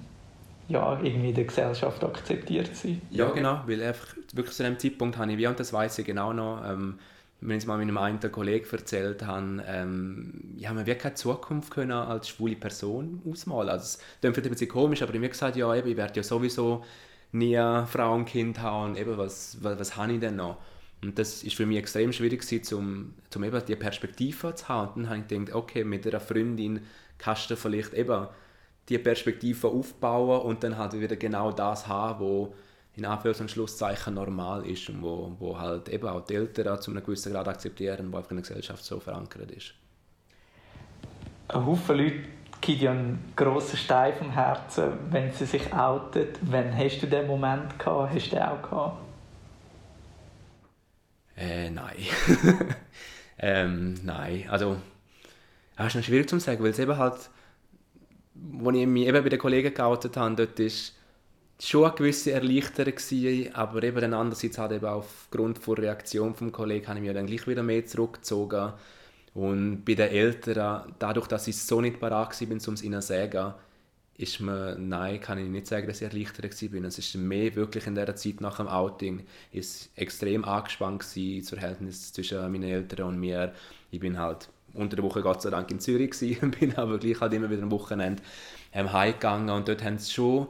ja, 0.67 0.99
irgendwie 1.01 1.29
in 1.29 1.35
der 1.35 1.43
Gesellschaft 1.43 2.03
akzeptiert 2.03 2.75
sein. 2.75 3.01
Ja, 3.11 3.29
genau, 3.29 3.61
weil 3.65 3.83
einfach 3.83 4.15
wirklich 4.33 4.55
zu 4.55 4.63
dem 4.63 4.79
Zeitpunkt 4.79 5.17
habe 5.17 5.31
ich, 5.31 5.37
wie 5.37 5.47
und 5.47 5.59
das 5.59 5.73
weiß 5.73 5.99
ich 5.99 6.05
genau 6.05 6.33
noch, 6.33 6.63
ähm, 6.67 6.97
wenn 7.41 7.57
ich 7.57 7.63
es 7.63 7.67
mal 7.67 7.77
mit 7.77 7.87
einem 7.87 7.97
einen 7.97 8.31
Kollegen 8.31 8.67
erzählt 8.71 9.25
habe, 9.25 9.63
ähm, 9.67 10.53
ja, 10.57 10.71
man 10.73 10.85
wird 10.85 11.01
keine 11.01 11.15
Zukunft 11.15 11.71
können 11.71 11.91
als 11.91 12.29
schwule 12.29 12.55
Person 12.55 13.21
ausmalen. 13.27 13.69
Also, 13.69 13.83
es 13.83 13.99
klingt 14.21 14.37
ein 14.37 14.51
bisschen 14.51 14.69
komisch, 14.69 15.01
aber 15.01 15.13
ich 15.13 15.19
habe 15.19 15.29
gesagt, 15.29 15.55
ja, 15.55 15.73
eben, 15.75 15.89
ich 15.89 15.97
werde 15.97 16.17
ja 16.17 16.23
sowieso 16.23 16.83
nie 17.31 17.55
Frau 17.55 18.13
und 18.13 18.25
Kind 18.25 18.59
haben, 18.61 18.95
eben, 18.95 19.17
was, 19.17 19.57
was, 19.61 19.79
was 19.79 19.97
habe 19.97 20.13
ich 20.13 20.19
denn 20.19 20.35
noch? 20.35 20.57
Und 21.03 21.17
das 21.17 21.43
ist 21.43 21.55
für 21.55 21.65
mich 21.65 21.77
extrem 21.77 22.13
schwierig 22.13 22.43
um, 22.73 23.15
um 23.35 23.43
eben 23.43 23.65
die 23.65 23.75
Perspektive 23.75 24.53
zu 24.53 24.67
haben. 24.69 24.91
Und 24.93 25.03
dann 25.03 25.09
habe 25.09 25.19
ich 25.21 25.27
gedacht, 25.27 25.55
okay, 25.55 25.83
mit 25.83 26.05
einer 26.05 26.19
Freundin 26.19 26.81
kannst 27.17 27.49
du 27.49 27.55
vielleicht 27.55 27.93
eben 27.93 28.27
die 28.87 28.97
Perspektive 28.99 29.67
aufbauen 29.67 30.41
und 30.41 30.63
dann 30.63 30.77
halt 30.77 30.93
wieder 30.93 31.15
genau 31.15 31.51
das 31.51 31.87
haben, 31.87 32.19
wo 32.19 32.53
in 32.95 33.05
Anführungs- 33.05 33.41
und 33.41 33.49
Schlusszeichen 33.49 34.13
normal 34.13 34.65
ist 34.65 34.89
und 34.89 35.01
wo, 35.01 35.35
wo 35.39 35.57
halt 35.57 35.89
eben 35.89 36.07
auch 36.07 36.25
die 36.25 36.35
Eltern 36.35 36.81
zu 36.81 36.91
einem 36.91 37.03
gewissen 37.03 37.31
Grad 37.31 37.47
akzeptieren, 37.47 38.11
wo 38.11 38.17
einfach 38.17 38.31
in 38.31 38.37
der 38.37 38.47
Gesellschaft 38.47 38.83
so 38.83 38.99
verankert 38.99 39.51
ist. 39.51 39.73
Ein 41.47 41.65
Haufen 41.65 41.97
Leute 41.97 42.19
gibt 42.59 42.81
ja 42.81 42.91
einen 42.91 43.33
grossen 43.35 43.77
Stein 43.77 44.13
vom 44.13 44.31
Herzen, 44.31 44.93
wenn 45.09 45.31
sie 45.33 45.45
sich 45.45 45.73
outen. 45.73 46.27
Wann 46.41 46.77
hast 46.77 46.99
du 47.01 47.07
den 47.07 47.27
Moment 47.27 47.77
gehabt? 47.79 48.13
Hast 48.13 48.27
du 48.27 48.35
den 48.35 48.43
auch 48.43 48.61
gehabt? 48.61 48.97
Äh, 51.37 51.69
nein. 51.69 51.95
ähm, 53.39 53.95
nein, 54.03 54.45
also 54.49 54.77
das 55.75 55.87
ist 55.87 55.95
noch 55.95 56.03
schwierig 56.03 56.29
zu 56.29 56.39
sagen, 56.39 56.63
weil 56.63 56.71
es 56.71 56.79
eben 56.79 56.95
halt, 56.97 57.13
als 57.13 58.75
ich 58.75 58.87
mich 58.87 59.07
eben 59.07 59.23
bei 59.23 59.29
den 59.29 59.39
Kollegen 59.39 59.73
geoutet 59.73 60.15
habe, 60.15 60.35
dort 60.35 60.59
ist 60.59 60.95
schon 61.69 61.85
eine 61.85 61.93
gewisse 61.93 62.31
Erleichterung 62.31 62.95
gewesen, 62.95 63.53
aber 63.55 63.83
eben 63.83 64.01
dann 64.01 64.13
andererseits 64.13 64.57
halt 64.57 64.71
eben 64.73 64.85
aufgrund 64.85 65.65
der 65.65 65.77
Reaktion 65.77 66.35
vom 66.35 66.51
Kollegen 66.51 66.87
habe 66.87 66.99
ich 66.99 67.05
mich 67.05 67.13
dann 67.13 67.27
gleich 67.27 67.47
wieder 67.47 67.63
mehr 67.63 67.85
zurückgezogen 67.85 68.73
und 69.33 69.85
bei 69.85 69.93
den 69.93 70.09
Eltern, 70.09 70.93
dadurch, 70.99 71.27
dass 71.27 71.47
ich 71.47 71.57
so 71.57 71.79
nicht 71.81 71.99
bereit 71.99 72.41
war, 72.41 72.51
um 72.67 72.73
es 72.73 72.83
ihnen 72.83 73.01
zu 73.01 73.07
sagen, 73.07 73.53
ist 74.17 74.39
mir, 74.39 74.75
nein, 74.77 75.19
kann 75.21 75.39
ich 75.39 75.47
nicht 75.47 75.67
sagen, 75.67 75.87
dass 75.87 76.01
ich 76.01 76.07
erleichtert 76.07 76.43
war. 76.45 76.83
Es 76.83 76.97
ist 76.97 77.15
mehr 77.15 77.55
wirklich 77.55 77.87
in 77.87 77.95
dieser 77.95 78.15
Zeit 78.15 78.41
nach 78.41 78.57
dem 78.57 78.67
Outing 78.67 79.25
ist 79.51 79.89
extrem 79.95 80.43
angespannt 80.45 81.01
gewesen, 81.01 81.41
das 81.41 81.49
Verhältnis 81.49 82.13
zwischen 82.13 82.39
meinen 82.51 82.63
Eltern 82.63 83.07
und 83.07 83.19
mir. 83.19 83.53
Ich 83.89 83.99
bin 83.99 84.19
halt 84.19 84.49
unter 84.73 84.95
der 84.95 85.03
Woche 85.05 85.21
Gott 85.21 85.41
sei 85.41 85.49
Dank 85.49 85.71
in 85.71 85.79
Zürich 85.79 86.11
gewesen, 86.11 86.51
bin 86.59 86.75
aber 86.75 86.99
gleich 86.99 87.19
halt 87.19 87.33
immer 87.33 87.49
wieder 87.49 87.63
am 87.63 87.71
Wochenende 87.71 88.21
ähm, 88.73 88.91
heimgegangen 88.93 89.49
und 89.49 89.67
dort 89.67 89.83
haben 89.83 89.97
sie 89.97 90.11
schon 90.11 90.47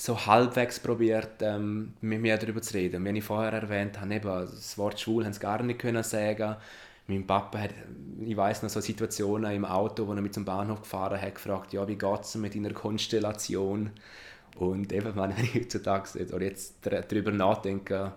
so 0.00 0.26
halbwegs 0.26 0.78
probiert, 0.78 1.42
ähm, 1.42 1.92
mit 2.00 2.20
mir 2.22 2.38
darüber 2.38 2.62
zu 2.62 2.74
reden. 2.74 3.04
Wie 3.04 3.18
ich 3.18 3.24
vorher 3.24 3.52
erwähnt 3.52 4.00
habe, 4.00 4.14
eben, 4.14 4.28
das 4.28 4.78
Wort 4.78 4.98
schwul 5.00 5.24
haben 5.24 5.32
sie 5.32 5.40
gar 5.40 5.60
nicht 5.62 5.80
können 5.80 6.04
sagen. 6.04 6.56
Mein 7.08 7.26
Papa 7.26 7.58
hat, 7.58 7.70
ich 8.20 8.36
weiß 8.36 8.62
noch 8.62 8.70
so 8.70 8.80
Situationen 8.80 9.52
im 9.52 9.64
Auto, 9.64 10.06
wo 10.06 10.12
er 10.12 10.20
mit 10.20 10.34
zum 10.34 10.44
Bahnhof 10.44 10.82
gefahren 10.82 11.20
hat, 11.20 11.34
gefragt, 11.34 11.72
ja, 11.72 11.86
wie 11.88 11.96
geht 11.96 12.20
es 12.20 12.36
mit 12.36 12.54
deiner 12.54 12.72
Konstellation? 12.72 13.90
Und 14.56 14.92
eben, 14.92 15.16
wenn 15.16 15.32
ich 15.42 15.54
heutzutage 15.54 16.26
oder 16.32 16.44
jetzt 16.44 16.76
darüber 16.82 17.32
nachdenke, 17.32 18.12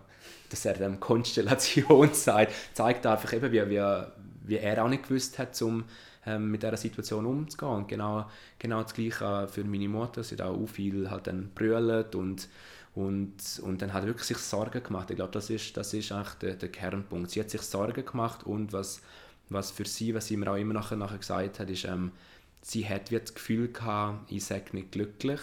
dass 0.50 0.66
er 0.66 0.76
dann 0.76 1.00
Konstellation 1.00 2.14
sagt, 2.14 2.54
zeigt 2.74 3.08
einfach 3.08 3.34
eben, 3.34 3.52
wie, 3.52 3.70
wie, 3.70 4.04
wie 4.44 4.58
er 4.58 4.84
auch 4.84 4.90
nicht 4.90 5.08
gewusst 5.08 5.40
hat, 5.40 5.60
um 5.64 5.86
ähm, 6.26 6.52
mit 6.52 6.64
dieser 6.64 6.78
Situation 6.78 7.26
umzugehen. 7.26 7.72
Und 7.72 7.88
genau, 7.88 8.30
genau 8.60 8.84
das 8.84 8.94
Gleiche 8.94 9.48
für 9.48 9.64
meine 9.64 9.90
Mutter. 9.90 10.24
Sie 10.24 10.36
hat 10.36 10.42
auch 10.42 10.66
viel 10.68 11.10
halt 11.10 11.28
dann 11.28 11.52
brüllt 11.54 12.16
und, 12.16 12.48
und, 12.96 13.62
und 13.64 13.82
dann 13.82 13.94
hat 13.94 14.06
wirklich 14.06 14.28
sich 14.28 14.38
Sorgen 14.38 14.84
gemacht. 14.84 15.10
Ich 15.10 15.16
glaube, 15.16 15.32
das 15.32 15.50
ist, 15.50 15.76
das 15.78 15.94
ist 15.94 16.12
eigentlich 16.12 16.34
der, 16.36 16.56
der 16.56 16.70
Kernpunkt. 16.70 17.32
Sie 17.32 17.40
hat 17.40 17.50
sich 17.50 17.62
Sorgen 17.62 18.06
gemacht 18.06 18.46
und 18.46 18.74
was, 18.74 19.02
was 19.50 19.72
für 19.72 19.86
sie, 19.86 20.14
was 20.14 20.28
sie 20.28 20.38
mir 20.38 20.52
auch 20.52 20.58
immer 20.58 20.74
nachher, 20.74 20.98
nachher 20.98 21.18
gesagt 21.18 21.60
hat, 21.60 21.70
ist, 21.70 21.86
ähm, 21.86 22.12
sie 22.62 22.88
hat 22.88 23.12
wie 23.12 23.20
das 23.20 23.34
Gefühl 23.34 23.72
gehabt, 23.72 24.32
ich 24.32 24.46
sage 24.46 24.72
nicht 24.74 24.92
glücklich. 24.92 25.40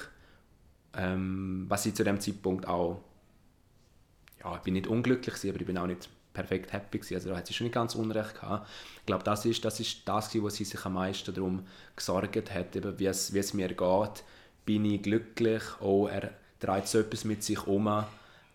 Ähm, 0.94 1.66
was 1.68 1.82
sie 1.82 1.92
zu 1.94 2.02
dem 2.02 2.18
Zeitpunkt 2.20 2.66
auch 2.66 3.02
ja, 4.42 4.56
ich 4.56 4.62
bin 4.62 4.74
nicht 4.74 4.86
unglücklich, 4.86 5.34
aber 5.48 5.60
ich 5.60 5.66
bin 5.66 5.78
auch 5.78 5.86
nicht 5.86 6.08
perfekt 6.38 6.72
happy 6.72 6.98
gewesen. 6.98 7.14
Also 7.14 7.30
da 7.30 7.36
hat 7.36 7.46
sie 7.48 7.54
schon 7.54 7.64
nicht 7.64 7.74
ganz 7.74 7.96
unrecht 7.96 8.40
gehabt. 8.40 8.68
Ich 9.00 9.06
glaube, 9.06 9.24
das 9.24 9.44
ist 9.44 9.64
das, 9.64 9.80
ist 9.80 10.08
das 10.08 10.30
was 10.40 10.54
sie 10.54 10.64
sich 10.64 10.84
am 10.84 10.94
meisten 10.94 11.34
darum 11.34 11.64
gesorgt 11.96 12.54
hat, 12.54 12.76
eben, 12.76 12.98
wie, 12.98 13.06
es, 13.06 13.34
wie 13.34 13.38
es 13.38 13.54
mir 13.54 13.68
geht. 13.68 14.24
Bin 14.64 14.84
ich 14.84 15.02
glücklich? 15.02 15.62
Oh, 15.80 16.06
er 16.06 16.30
trägt 16.60 16.86
so 16.86 17.00
etwas 17.00 17.24
mit 17.24 17.42
sich 17.42 17.66
um. 17.66 18.04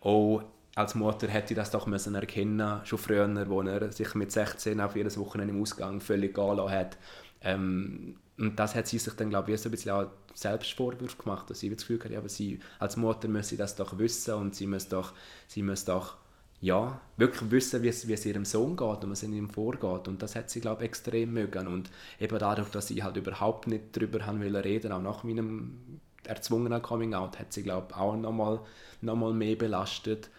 Oh, 0.01 0.41
als 0.75 0.95
Mutter 0.95 1.27
hätte 1.27 1.53
ich 1.53 1.57
das 1.57 1.71
doch 1.71 1.85
müssen 1.85 2.15
erkennen 2.15 2.81
schon 2.85 2.99
früher, 2.99 3.49
wo 3.49 3.61
er 3.61 3.91
sich 3.91 4.15
mit 4.15 4.31
16 4.31 4.79
auf 4.79 4.95
jedes 4.95 5.17
Wochenende 5.17 5.53
im 5.53 5.61
Ausgang 5.61 5.99
völlig 5.99 6.33
gehen 6.33 6.69
hat. 6.69 6.97
Ähm, 7.41 8.15
und 8.37 8.57
das 8.57 8.73
hat 8.73 8.87
sie 8.87 8.97
sich 8.97 9.13
dann, 9.13 9.29
glaube 9.29 9.51
ich, 9.51 9.61
so 9.61 9.69
ein 9.69 9.71
bisschen 9.71 9.91
auch 9.91 10.07
selbst 10.33 10.71
Vorwürfe 10.73 11.21
gemacht, 11.21 11.49
dass 11.49 11.59
sie 11.59 11.69
das 11.69 11.79
Gefühl 11.79 11.99
hatte, 12.03 12.17
aber 12.17 12.29
sie 12.29 12.59
als 12.79 12.97
Mutter 12.97 13.27
müsse 13.27 13.57
das 13.57 13.75
doch 13.75 13.97
wissen 13.99 14.33
und 14.35 14.55
sie 14.55 14.65
müsse 14.65 14.89
doch, 14.89 15.13
sie 15.47 15.61
müsse 15.61 15.87
doch 15.87 16.15
ja, 16.63 17.01
wirklich 17.17 17.51
wissen, 17.51 17.83
wie 17.83 17.89
es, 17.89 18.07
wie 18.07 18.13
es 18.13 18.25
ihrem 18.25 18.45
Sohn 18.45 18.77
geht 18.77 19.03
und 19.03 19.11
was 19.11 19.21
in 19.21 19.33
ihm 19.33 19.49
vorgeht. 19.49 20.07
Und 20.07 20.21
das 20.23 20.33
hat 20.33 20.49
sie, 20.49 20.61
glaube 20.61 20.83
ich, 20.83 20.89
extrem 20.89 21.33
mögen. 21.33 21.67
Und 21.67 21.91
eben 22.21 22.39
dadurch, 22.39 22.69
dass 22.69 22.87
sie 22.87 23.03
halt 23.03 23.17
überhaupt 23.17 23.67
nicht 23.67 23.83
darüber 23.91 24.25
haben 24.25 24.39
will 24.39 24.55
reden, 24.55 24.93
auch 24.93 25.01
nach 25.01 25.25
meinem 25.25 25.99
erzwungenen 26.23 26.81
Coming-out, 26.81 27.37
hat 27.37 27.51
sie, 27.51 27.63
glaube 27.63 27.87
ich, 27.89 27.97
auch 27.97 28.15
nochmal 28.15 28.61
noch 29.01 29.17
mal 29.17 29.33
mehr 29.33 29.57
belastet. 29.57 30.29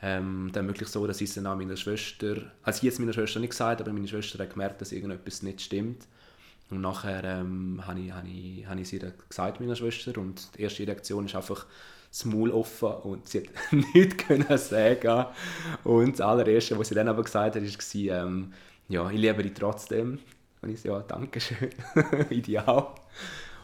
Ähm, 0.00 0.48
dann 0.54 0.66
wirklich 0.68 0.88
so, 0.88 1.06
dass 1.06 1.20
ich 1.20 1.28
es 1.28 1.34
dann 1.34 1.46
auch 1.46 1.56
meiner 1.56 1.76
Schwester, 1.76 2.36
also 2.62 2.78
ich 2.78 2.82
jetzt 2.84 2.98
meiner 2.98 3.12
Schwester 3.12 3.40
nicht 3.40 3.50
gesagt, 3.50 3.82
aber 3.82 3.92
meine 3.92 4.08
Schwester 4.08 4.38
hat 4.38 4.50
gemerkt, 4.50 4.80
dass 4.80 4.90
irgendetwas 4.90 5.42
nicht 5.42 5.60
stimmt. 5.60 6.06
Und 6.70 6.80
nachher 6.80 7.24
ähm, 7.24 7.82
habe 7.86 8.00
ich, 8.00 8.10
hab 8.10 8.24
ich, 8.26 8.66
hab 8.66 8.78
ich 8.78 8.88
sie 8.88 9.02
gesagt, 9.28 9.60
meiner 9.60 9.76
Schwester, 9.76 10.18
und 10.18 10.48
die 10.56 10.62
erste 10.62 10.86
Reaktion 10.86 11.26
ist 11.26 11.34
einfach, 11.34 11.66
das 12.14 12.24
Maul 12.26 12.52
offen 12.52 12.92
und 13.02 13.28
sie 13.28 13.40
hat 13.40 13.72
nichts 13.94 14.16
können 14.18 14.56
sagen. 14.56 15.26
Und 15.82 16.12
das 16.12 16.20
allererste, 16.20 16.78
was 16.78 16.88
sie 16.88 16.94
dann 16.94 17.08
aber 17.08 17.24
gesagt 17.24 17.56
hat, 17.56 17.62
war, 17.62 18.24
ähm, 18.24 18.52
ja, 18.88 19.10
ich 19.10 19.18
liebe 19.18 19.42
dich 19.42 19.54
trotzdem. 19.54 20.20
Und 20.62 20.70
ich 20.70 20.80
so, 20.80 20.90
ja, 20.90 21.00
danke 21.00 21.40
schön, 21.40 21.70
ideal. 22.30 22.94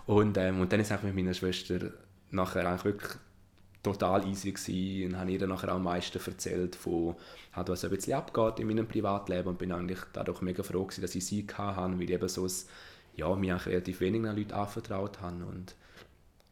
Und, 0.06 0.36
ähm, 0.36 0.60
und 0.60 0.72
dann 0.72 0.80
ist 0.80 0.90
es 0.90 1.02
mit 1.02 1.14
meiner 1.14 1.32
Schwester 1.32 1.92
nachher 2.30 2.66
eigentlich 2.66 2.84
wirklich 2.84 3.12
total 3.84 4.26
easy 4.26 4.50
gewesen 4.50 5.12
und 5.14 5.20
habe 5.20 5.30
ihr 5.30 5.38
dann 5.38 5.50
nachher 5.50 5.70
auch 5.70 5.76
am 5.76 5.84
meisten 5.84 6.18
erzählt 6.18 6.74
von 6.74 7.14
halt, 7.52 7.68
was 7.68 7.84
ein 7.84 7.90
bisschen 7.90 8.14
abgeht 8.14 8.58
in 8.58 8.66
meinem 8.66 8.86
Privatleben 8.86 9.48
und 9.48 9.58
bin 9.58 9.72
eigentlich 9.72 10.00
dadurch 10.12 10.42
mega 10.42 10.62
froh 10.62 10.84
gewesen, 10.84 11.02
dass 11.02 11.14
ich 11.14 11.24
sie 11.24 11.46
hatte, 11.54 11.98
weil 11.98 12.02
ich 12.02 12.10
eben 12.10 12.28
so 12.28 12.44
ein, 12.44 12.52
ja, 13.14 13.34
mir 13.36 13.64
relativ 13.64 14.00
wenig 14.00 14.22
Leute 14.22 14.54
anvertraut 14.54 15.20
habe 15.20 15.46
und, 15.46 15.76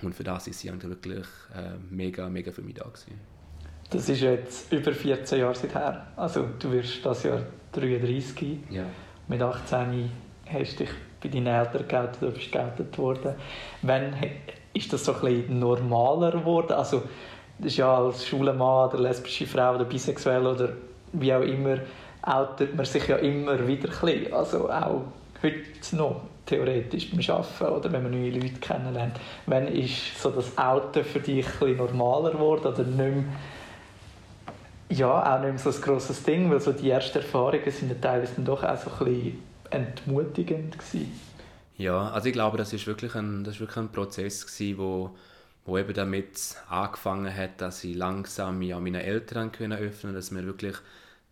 und 0.02 0.14
für 0.14 0.24
das 0.24 0.46
ist 0.46 0.60
sie 0.60 0.70
wirklich 0.82 1.26
äh, 1.54 1.72
mega, 1.90 2.28
mega 2.28 2.52
für 2.52 2.62
mich 2.62 2.74
da 2.74 2.84
gewesen. 2.84 3.18
Das 3.90 4.08
ist 4.08 4.20
jetzt 4.20 4.72
über 4.72 4.92
14 4.92 5.40
Jahre 5.40 5.54
seither. 5.54 6.06
Also 6.16 6.46
du 6.58 6.70
wirst 6.72 7.04
das 7.04 7.22
Jahr 7.22 7.40
33. 7.72 8.58
Ja. 8.70 8.84
Mit 9.26 9.40
18 9.42 10.10
hast 10.46 10.72
du 10.74 10.84
dich 10.84 10.94
bei 11.22 11.28
deinen 11.28 11.46
Eltern 11.46 11.88
geoutet 11.88 12.22
oder 12.22 12.30
bist 12.32 12.52
geoutet 12.52 12.98
worden. 12.98 13.34
Wann 13.82 14.14
ist 14.72 14.92
das 14.92 15.04
so 15.04 15.14
ein 15.14 15.20
bisschen 15.20 15.58
normaler 15.58 16.32
geworden? 16.32 16.72
Also, 16.72 17.02
das 17.58 17.72
ist 17.72 17.78
ja 17.78 17.96
als 17.96 18.26
schwuler 18.26 18.52
Mann 18.52 18.88
oder 18.88 19.00
lesbische 19.00 19.46
Frau 19.46 19.74
oder 19.74 19.84
bisexuell 19.84 20.46
oder 20.46 20.74
wie 21.12 21.32
auch 21.32 21.42
immer, 21.42 21.78
outet 22.22 22.74
man 22.76 22.84
sich 22.84 23.08
ja 23.08 23.16
immer 23.16 23.66
wieder 23.66 23.88
ein 23.88 24.00
bisschen. 24.00 24.32
Also 24.32 24.70
auch 24.70 25.02
heute 25.42 25.96
noch, 25.96 26.22
theoretisch 26.48 27.10
beim 27.10 27.20
Arbeiten 27.20 27.76
oder 27.76 27.92
wenn 27.92 28.02
man 28.02 28.12
neue 28.12 28.30
Leute 28.30 28.58
kennenlernt. 28.60 29.20
Wann 29.46 29.68
ist 29.68 30.20
so 30.20 30.30
das 30.30 30.56
Outen 30.56 31.04
für 31.04 31.20
dich 31.20 31.46
ein 31.60 31.76
normaler 31.76 32.32
geworden 32.32 32.66
oder 32.66 32.82
nicht 32.82 32.96
mehr, 32.98 33.24
ja, 34.90 35.36
auch 35.36 35.40
nicht 35.40 35.50
mehr 35.50 35.58
so 35.58 35.70
ein 35.70 35.82
grosses 35.82 36.22
Ding, 36.22 36.50
weil 36.50 36.60
so 36.60 36.72
die 36.72 36.90
ersten 36.90 37.18
Erfahrungen 37.18 37.70
sind 37.70 37.90
ja 37.90 37.96
teilweise 38.00 38.40
doch 38.40 38.62
auch 38.64 38.76
so 38.78 38.90
ein 38.90 39.12
bisschen 39.12 39.42
entmutigend 39.70 40.78
gewesen. 40.78 41.12
Ja, 41.76 42.10
also 42.10 42.28
ich 42.28 42.32
glaube, 42.32 42.56
das 42.56 42.72
ist 42.72 42.86
wirklich 42.86 43.14
ein, 43.14 43.44
das 43.44 43.54
ist 43.54 43.60
wirklich 43.60 43.76
ein 43.76 43.92
Prozess 43.92 44.46
gewesen, 44.46 44.78
wo, 44.78 45.10
wo 45.66 45.78
eben 45.78 45.92
damit 45.92 46.56
angefangen 46.68 47.34
hat, 47.34 47.60
dass 47.60 47.84
ich 47.84 47.94
langsam 47.94 48.58
mich 48.58 48.74
an 48.74 48.82
meine 48.82 49.02
Eltern 49.02 49.52
können 49.52 49.78
öffnen, 49.78 50.14
dass 50.14 50.34
wir 50.34 50.44
wirklich 50.44 50.74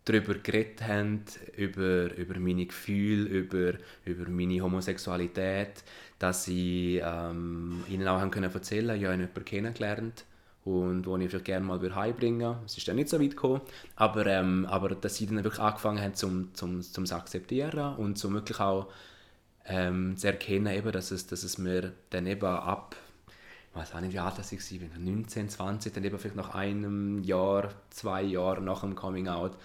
darüber 0.06 0.34
geredet 0.34 0.82
haben, 0.82 1.24
über, 1.56 2.14
über 2.16 2.38
meine 2.38 2.64
Gefühle, 2.64 3.28
über, 3.28 3.74
über 4.04 4.30
meine 4.30 4.60
Homosexualität, 4.62 5.84
dass 6.18 6.48
ich 6.48 7.02
ähm, 7.04 7.84
ihnen 7.88 8.08
auch 8.08 8.20
haben 8.20 8.30
können 8.30 8.52
erzählen, 8.52 8.96
ich 8.96 9.04
habe 9.04 9.14
jemanden 9.14 9.44
kennengelernt 9.44 10.24
und 10.64 11.06
wo 11.06 11.16
ich 11.16 11.28
vielleicht 11.28 11.44
gerne 11.44 11.66
mal 11.66 11.94
heimbringen. 11.94 12.56
Es 12.64 12.78
ist 12.78 12.88
dann 12.88 12.96
nicht 12.96 13.08
so 13.08 13.20
weit 13.20 13.30
gekommen, 13.30 13.60
aber, 13.96 14.26
ähm, 14.26 14.64
aber 14.66 14.90
dass 14.94 15.16
sie 15.16 15.26
dann 15.26 15.42
wirklich 15.44 15.62
angefangen 15.62 16.00
haben, 16.00 16.14
zum, 16.14 16.54
zum, 16.54 16.82
zum 16.82 17.04
zu 17.04 17.14
akzeptieren 17.14 17.96
und 17.96 18.16
zum 18.16 18.34
wirklich 18.34 18.60
auch 18.60 18.88
ähm, 19.66 20.16
zu 20.16 20.28
erkennen, 20.28 20.72
eben, 20.72 20.92
dass, 20.92 21.10
es, 21.10 21.26
dass 21.26 21.42
es 21.42 21.58
mir 21.58 21.92
dann 22.10 22.26
eben 22.26 22.46
ab, 22.46 22.94
weiß 23.76 23.94
auch 23.94 24.00
nicht, 24.00 24.12
wie 24.12 24.18
alt 24.18 24.38
das 24.38 24.52
ich 24.52 24.80
war, 24.80 24.98
19, 24.98 25.48
20, 25.48 25.92
dann 25.92 26.04
eben 26.04 26.18
vielleicht 26.18 26.36
nach 26.36 26.54
einem 26.54 27.22
Jahr, 27.22 27.70
zwei 27.90 28.22
Jahren 28.22 28.64
nach 28.64 28.80
dem 28.80 28.94
Coming 28.94 29.28
Out, 29.28 29.56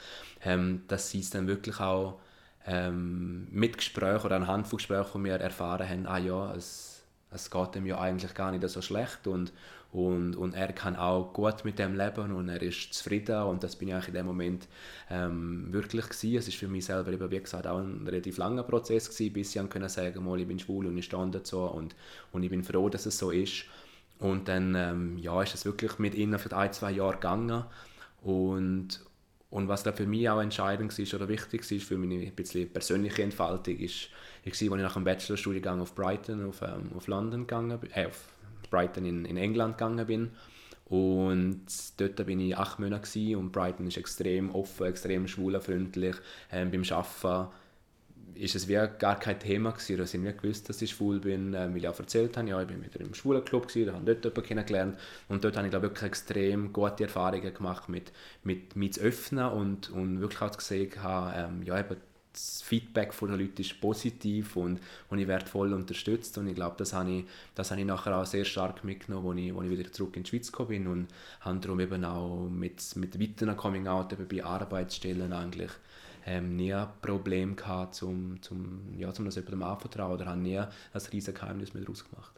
ähm, 0.43 0.83
dass 0.87 1.09
sie 1.09 1.19
es 1.19 1.29
dann 1.29 1.47
wirklich 1.47 1.79
auch 1.79 2.19
ähm, 2.65 3.47
mit 3.51 3.77
Gesprächen 3.77 4.25
oder 4.25 4.35
anhand 4.35 4.67
von 4.67 4.77
Gesprächen 4.77 5.11
von 5.11 5.21
mir 5.21 5.35
erfahren 5.35 5.87
haben, 5.87 6.05
ah 6.07 6.17
ja, 6.17 6.53
es, 6.53 7.03
es 7.31 7.49
geht 7.49 7.75
ihm 7.75 7.85
ja 7.85 7.99
eigentlich 7.99 8.33
gar 8.33 8.51
nicht 8.51 8.67
so 8.67 8.81
schlecht 8.81 9.25
und, 9.27 9.53
und, 9.91 10.35
und 10.35 10.53
er 10.53 10.71
kann 10.73 10.95
auch 10.95 11.33
gut 11.33 11.65
mit 11.65 11.79
dem 11.79 11.95
leben 11.95 12.33
und 12.33 12.49
er 12.49 12.61
ist 12.61 12.93
zufrieden 12.93 13.43
und 13.43 13.63
das 13.63 13.75
bin 13.75 13.89
ich 13.89 14.07
in 14.07 14.13
dem 14.13 14.25
Moment 14.25 14.67
ähm, 15.09 15.67
wirklich 15.71 16.07
gewesen. 16.07 16.37
Es 16.37 16.47
ist 16.47 16.57
für 16.57 16.67
mich 16.67 16.85
selber 16.85 17.11
eben, 17.11 17.31
wie 17.31 17.39
gesagt, 17.39 17.67
auch 17.67 17.79
ein 17.79 18.05
relativ 18.05 18.37
langer 18.37 18.63
Prozess 18.63 19.09
gewesen, 19.09 19.33
bis 19.33 19.55
ich 19.55 19.69
können 19.69 19.89
sagen 19.89 20.23
mal, 20.23 20.39
ich 20.39 20.47
bin 20.47 20.59
schwul 20.59 20.87
und 20.87 20.97
ich 20.97 21.05
stand 21.05 21.35
dazu 21.35 21.59
und, 21.61 21.95
und 22.31 22.43
ich 22.43 22.49
bin 22.49 22.63
froh, 22.63 22.89
dass 22.89 23.05
es 23.05 23.17
so 23.17 23.31
ist. 23.31 23.65
Und 24.21 24.47
dann 24.47 24.75
ähm, 24.75 25.17
ja, 25.17 25.41
ist 25.41 25.55
es 25.55 25.65
wirklich 25.65 25.97
mit 25.97 26.13
ihnen 26.13 26.37
für 26.37 26.55
ein, 26.55 26.71
zwei 26.73 26.91
Jahre 26.91 27.13
gegangen 27.13 27.63
und, 28.21 29.03
und 29.49 29.67
was 29.67 29.81
da 29.81 29.93
für 29.93 30.05
mich 30.05 30.29
auch 30.29 30.39
entscheidend 30.39 30.95
war 30.95 31.15
oder 31.15 31.27
wichtig 31.27 31.69
war 31.71 31.79
für 31.79 31.97
meine 31.97 32.27
ein 32.27 32.35
bisschen 32.35 32.71
persönliche 32.71 33.23
Entfaltung, 33.23 33.79
ist, 33.79 34.09
ich 34.43 34.45
war, 34.45 34.51
als 34.51 34.61
ich 34.61 34.69
nach 34.69 34.93
dem 34.93 35.05
Bachelorstudiengang 35.05 35.81
auf 35.81 35.95
Brighton, 35.95 36.47
auf, 36.47 36.61
ähm, 36.61 36.91
auf 36.95 37.07
London 37.07 37.41
gegangen 37.41 37.79
bin, 37.79 37.89
äh, 37.95 38.05
auf 38.05 38.27
Brighton 38.69 39.05
in, 39.05 39.25
in 39.25 39.37
England 39.37 39.79
gegangen 39.79 40.05
bin. 40.05 40.31
Und 40.85 41.65
dort 41.97 42.23
bin 42.23 42.39
ich 42.41 42.55
acht 42.55 42.77
Monate 42.77 43.37
und 43.39 43.51
Brighton 43.51 43.87
ist 43.87 43.97
extrem 43.97 44.53
offen, 44.53 44.85
extrem 44.85 45.27
schwulenfreundlich. 45.27 46.17
Ähm, 46.51 46.69
beim 46.69 46.83
Arbeiten 46.91 47.51
ist 48.35 48.55
es 48.55 48.67
wie 48.67 48.73
gar 48.73 49.19
kein 49.19 49.39
Thema 49.39 49.71
gewesen, 49.71 49.97
dass 49.97 50.13
ich 50.13 50.19
nicht 50.19 50.41
gewusst, 50.41 50.69
dass 50.69 50.81
ich 50.81 50.91
schwul 50.91 51.19
bin, 51.19 51.53
ähm, 51.53 51.73
weil 51.73 51.77
ich 51.77 51.87
auch 51.87 51.99
erzählt 51.99 52.37
habe, 52.37 52.49
ja, 52.49 52.61
ich 52.61 52.67
bin 52.67 52.83
wieder 52.83 52.99
im 53.01 53.13
schwulen 53.13 53.43
Club 53.43 53.67
gewesen, 53.67 53.87
da 53.87 53.93
habe 53.93 54.05
dort 54.05 54.23
jemanden 54.23 54.43
kennengelernt. 54.43 54.99
Und 55.27 55.43
dort 55.43 55.57
habe 55.57 55.67
ich 55.67 55.71
glaube 55.71 55.87
wirklich 55.87 56.07
extrem 56.07 56.73
gute 56.73 57.03
Erfahrungen 57.03 57.53
gemacht 57.53 57.89
mit, 57.89 58.11
mit, 58.43 58.75
mit 58.75 58.99
öffnen 58.99 59.45
und, 59.45 59.89
und 59.89 60.21
wirklich 60.21 60.41
auch 60.41 60.55
gesehen 60.55 60.91
habe, 61.01 61.33
ähm, 61.37 61.63
ja, 61.63 61.79
eben 61.79 61.97
das 62.33 62.61
Feedback 62.61 63.13
von 63.13 63.29
den 63.29 63.39
Leuten 63.39 63.61
ist 63.61 63.79
positiv 63.81 64.55
und, 64.55 64.79
und 65.09 65.19
ich 65.19 65.27
werde 65.27 65.45
voll 65.45 65.73
unterstützt. 65.73 66.37
Und 66.37 66.47
ich 66.47 66.55
glaube, 66.55 66.75
das 66.77 66.93
habe 66.93 67.09
ich, 67.11 67.25
das 67.55 67.71
habe 67.71 67.81
ich 67.81 67.87
nachher 67.87 68.17
auch 68.17 68.25
sehr 68.25 68.45
stark 68.45 68.83
mitgenommen, 68.83 69.29
als 69.31 69.39
ich, 69.39 69.53
als 69.53 69.65
ich 69.65 69.77
wieder 69.77 69.91
zurück 69.91 70.15
in 70.15 70.23
die 70.23 70.29
Schweiz 70.29 70.51
gekommen 70.51 70.69
bin 70.69 70.87
und 70.87 71.07
habe 71.41 71.59
darum 71.59 71.79
eben 71.79 72.05
auch 72.05 72.47
mit, 72.49 72.95
mit 72.95 73.19
weiteren 73.19 73.57
Coming-out 73.57 74.15
bei 74.29 74.43
Arbeitsstellen 74.43 75.33
eigentlich 75.33 75.71
ähm, 76.25 76.55
nie 76.55 76.73
ein 76.73 76.87
Problem 77.01 77.55
gehabt, 77.55 77.95
zum, 77.95 78.41
zum, 78.41 78.93
ja, 78.97 79.13
zum 79.13 79.25
das 79.25 79.35
jemandem 79.35 79.63
anvertrauen 79.63 80.13
oder 80.13 80.25
habe 80.27 80.39
nie 80.39 80.57
ein 80.57 80.67
riesiges 80.93 81.39
Geheimnis 81.39 81.73
mehr 81.73 81.83
daraus 81.83 82.07
gemacht. 82.07 82.33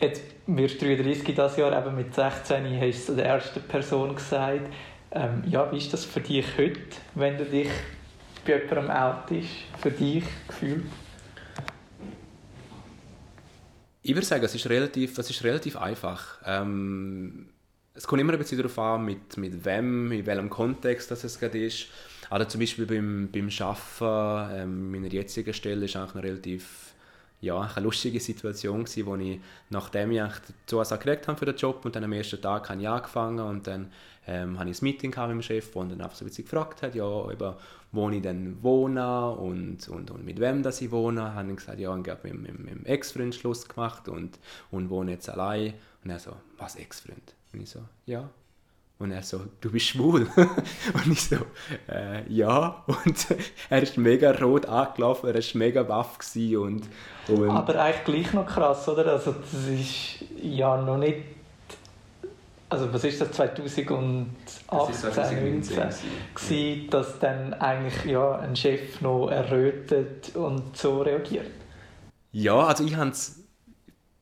Jetzt 0.00 0.22
wirst 0.46 0.82
du 0.82 0.86
33 0.86 1.24
dieses 1.24 1.56
Jahr, 1.56 1.78
eben 1.78 1.94
mit 1.94 2.14
16 2.14 2.80
hast 2.80 3.08
du 3.08 3.14
der 3.14 3.26
ersten 3.26 3.62
Person 3.62 4.14
gesagt. 4.14 4.72
Ähm, 5.12 5.44
ja, 5.46 5.70
wie 5.70 5.78
ist 5.78 5.92
das 5.92 6.04
für 6.04 6.20
dich 6.20 6.46
heute, 6.58 6.80
wenn 7.14 7.38
du 7.38 7.44
dich 7.44 7.68
bei 8.44 8.58
jemandem 8.58 8.90
out 8.90 9.30
ist, 9.30 9.48
für 9.80 9.90
dich 9.90 10.24
gefühlt? 10.48 10.84
Ich 14.02 14.14
würde 14.14 14.26
sagen, 14.26 14.44
es 14.44 14.54
ist 14.54 14.68
relativ, 14.68 15.16
es 15.16 15.30
ist 15.30 15.44
relativ 15.44 15.76
einfach. 15.76 16.38
Ähm, 16.44 17.48
es 17.94 18.06
kommt 18.06 18.20
immer 18.20 18.32
ein 18.32 18.38
bisschen 18.38 18.58
darauf 18.58 18.78
an, 18.78 19.04
mit, 19.04 19.36
mit 19.36 19.64
wem, 19.64 20.10
in 20.10 20.26
welchem 20.26 20.50
Kontext 20.50 21.10
das 21.10 21.22
es 21.24 21.38
gerade 21.38 21.64
ist. 21.64 21.86
Also 22.30 22.46
zum 22.46 22.60
Beispiel 22.60 22.86
beim, 22.86 23.28
beim 23.32 23.48
Arbeiten, 23.60 24.54
ähm, 24.54 24.90
meiner 24.90 25.12
jetzigen 25.12 25.54
Stelle, 25.54 25.84
ist 25.84 25.96
eigentlich 25.96 26.14
eine 26.14 26.24
relativ 26.24 26.94
ja, 27.40 27.60
eine 27.60 27.84
lustige 27.84 28.20
Situation 28.20 28.84
gewesen, 28.84 29.06
wo 29.06 29.16
ich, 29.16 29.38
nachdem 29.68 30.12
ich 30.12 30.22
die 30.48 30.54
Zusage 30.66 31.04
gekriegt 31.04 31.28
habe 31.28 31.38
für 31.38 31.44
den 31.44 31.56
Job 31.56 31.84
und 31.84 31.94
dann 31.94 32.04
am 32.04 32.12
ersten 32.12 32.40
Tag 32.40 32.70
habe 32.70 32.80
ich 32.80 32.88
angefangen 32.88 33.40
und 33.40 33.66
dann 33.66 33.92
ähm, 34.26 34.58
habe 34.58 34.70
ich 34.70 34.80
ein 34.80 34.84
Meeting 34.84 35.10
mit 35.10 35.30
dem 35.30 35.42
Chef, 35.42 35.70
der 35.72 35.84
dann 35.84 36.00
einfach 36.00 36.16
so 36.16 36.24
ein 36.24 36.28
bisschen 36.28 36.44
gefragt 36.44 36.82
hat, 36.82 36.94
ja, 36.94 37.30
eben, 37.30 37.54
wo 37.92 38.10
ich 38.10 38.22
dann 38.22 38.62
wohne 38.62 39.30
und, 39.30 39.86
und, 39.88 40.10
und 40.10 40.24
mit 40.24 40.40
wem 40.40 40.62
das 40.62 40.80
ich 40.80 40.90
wohne. 40.90 41.34
Habe 41.34 41.54
gesagt, 41.54 41.78
ja, 41.78 41.96
ich 41.96 42.08
habe 42.08 42.34
mit, 42.34 42.48
dem 42.48 42.86
Ex-Freund 42.86 43.34
Schluss 43.34 43.68
gemacht 43.68 44.08
und, 44.08 44.38
und 44.70 44.88
wohne 44.88 45.12
jetzt 45.12 45.28
allein. 45.28 45.74
Und 46.02 46.10
er 46.10 46.18
so, 46.18 46.32
was 46.56 46.76
Ex-Freund? 46.76 47.34
Und 47.52 47.60
ich 47.60 47.70
so, 47.70 47.80
ja. 48.06 48.28
Und 49.04 49.10
er 49.10 49.22
so, 49.22 49.42
du 49.60 49.70
bist 49.70 49.88
schwul? 49.88 50.26
und 50.36 51.12
ich 51.12 51.24
so, 51.24 51.36
äh, 51.92 52.26
ja. 52.26 52.82
Und 52.86 53.26
er 53.68 53.82
ist 53.82 53.98
mega 53.98 54.30
rot 54.30 54.64
angelaufen, 54.64 55.28
er 55.28 55.34
war 55.34 55.42
mega 55.52 55.82
baff 55.82 56.16
und, 56.34 56.88
und... 57.28 57.50
Aber 57.50 57.78
eigentlich 57.82 58.04
gleich 58.04 58.32
noch 58.32 58.46
krass, 58.46 58.88
oder? 58.88 59.12
Also 59.12 59.32
das 59.32 59.68
ist 59.68 60.24
ja 60.42 60.80
noch 60.80 60.96
nicht 60.96 61.18
also 62.70 62.92
was 62.92 63.04
ist 63.04 63.20
das 63.20 63.30
2018, 63.32 64.26
das 64.70 65.00
2019, 65.00 65.82
gewesen, 66.34 66.90
dass 66.90 67.18
dann 67.18 67.52
eigentlich 67.54 68.04
ja, 68.06 68.38
ein 68.38 68.56
Chef 68.56 69.02
noch 69.02 69.28
errötet 69.28 70.34
und 70.34 70.76
so 70.76 71.02
reagiert? 71.02 71.50
Ja, 72.32 72.60
also 72.60 72.84
ich 72.84 72.96
habe 72.96 73.10
es 73.10 73.43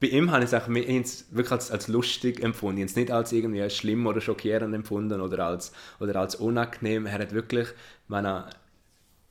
bei 0.02 0.08
ihm 0.08 0.32
habe 0.32 0.44
ich 0.44 0.52
es 0.52 1.26
wirklich 1.30 1.52
als, 1.52 1.70
als 1.70 1.86
lustig 1.86 2.42
empfunden. 2.42 2.78
Ich 2.78 2.82
habe 2.82 2.90
es 2.90 2.96
nicht 2.96 3.10
als 3.12 3.32
irgendwie 3.32 3.70
schlimm 3.70 4.04
oder 4.06 4.20
schockierend 4.20 4.74
empfunden 4.74 5.20
oder 5.20 5.46
als, 5.46 5.72
oder 6.00 6.16
als 6.16 6.34
unangenehm. 6.34 7.06
Er 7.06 7.20
hat 7.20 7.32
wirklich, 7.32 7.68
meine, 8.08 8.50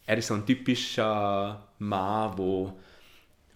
er 0.06 0.18
ist 0.18 0.28
so 0.28 0.34
ein 0.34 0.46
typischer 0.46 1.68
Mann, 1.78 2.38
der 2.38 2.74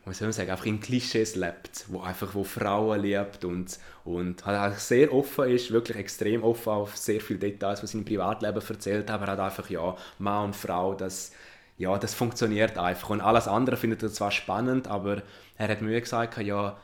wie 0.08 0.14
soll 0.14 0.28
man 0.28 0.34
sagen, 0.34 0.52
einfach 0.52 0.66
in 0.68 0.80
Klischees 0.80 1.36
lebt, 1.36 1.86
wo 1.88 2.02
einfach 2.02 2.36
wo 2.36 2.44
Frauen 2.44 3.02
liebt 3.02 3.44
und, 3.44 3.80
und 4.04 4.46
halt 4.46 4.80
sehr 4.80 5.12
offen 5.12 5.50
ist, 5.50 5.72
wirklich 5.72 5.98
extrem 5.98 6.44
offen 6.44 6.70
auf 6.74 6.96
sehr 6.96 7.20
viele 7.20 7.40
Details, 7.40 7.82
was 7.82 7.92
sein 7.92 8.06
Privatleben 8.06 8.62
erzählt, 8.62 9.10
aber 9.10 9.26
halt 9.26 9.40
einfach, 9.40 9.68
ja, 9.70 9.96
Mann 10.20 10.46
und 10.46 10.56
Frau, 10.56 10.94
das, 10.94 11.32
ja, 11.78 11.98
das 11.98 12.14
funktioniert 12.14 12.78
einfach 12.78 13.10
und 13.10 13.22
alles 13.22 13.48
andere 13.48 13.78
findet 13.78 14.04
er 14.04 14.12
zwar 14.12 14.32
spannend, 14.32 14.88
aber 14.88 15.24
er 15.58 15.70
hat 15.70 15.82
mir 15.82 16.00
gesagt, 16.00 16.38
ja, 16.38 16.78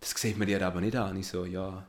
das 0.00 0.10
sieht 0.10 0.38
man 0.38 0.46
dir 0.46 0.64
aber 0.66 0.80
nicht 0.80 0.96
an. 0.96 1.16
Ich 1.16 1.28
so, 1.28 1.44
ja, 1.44 1.84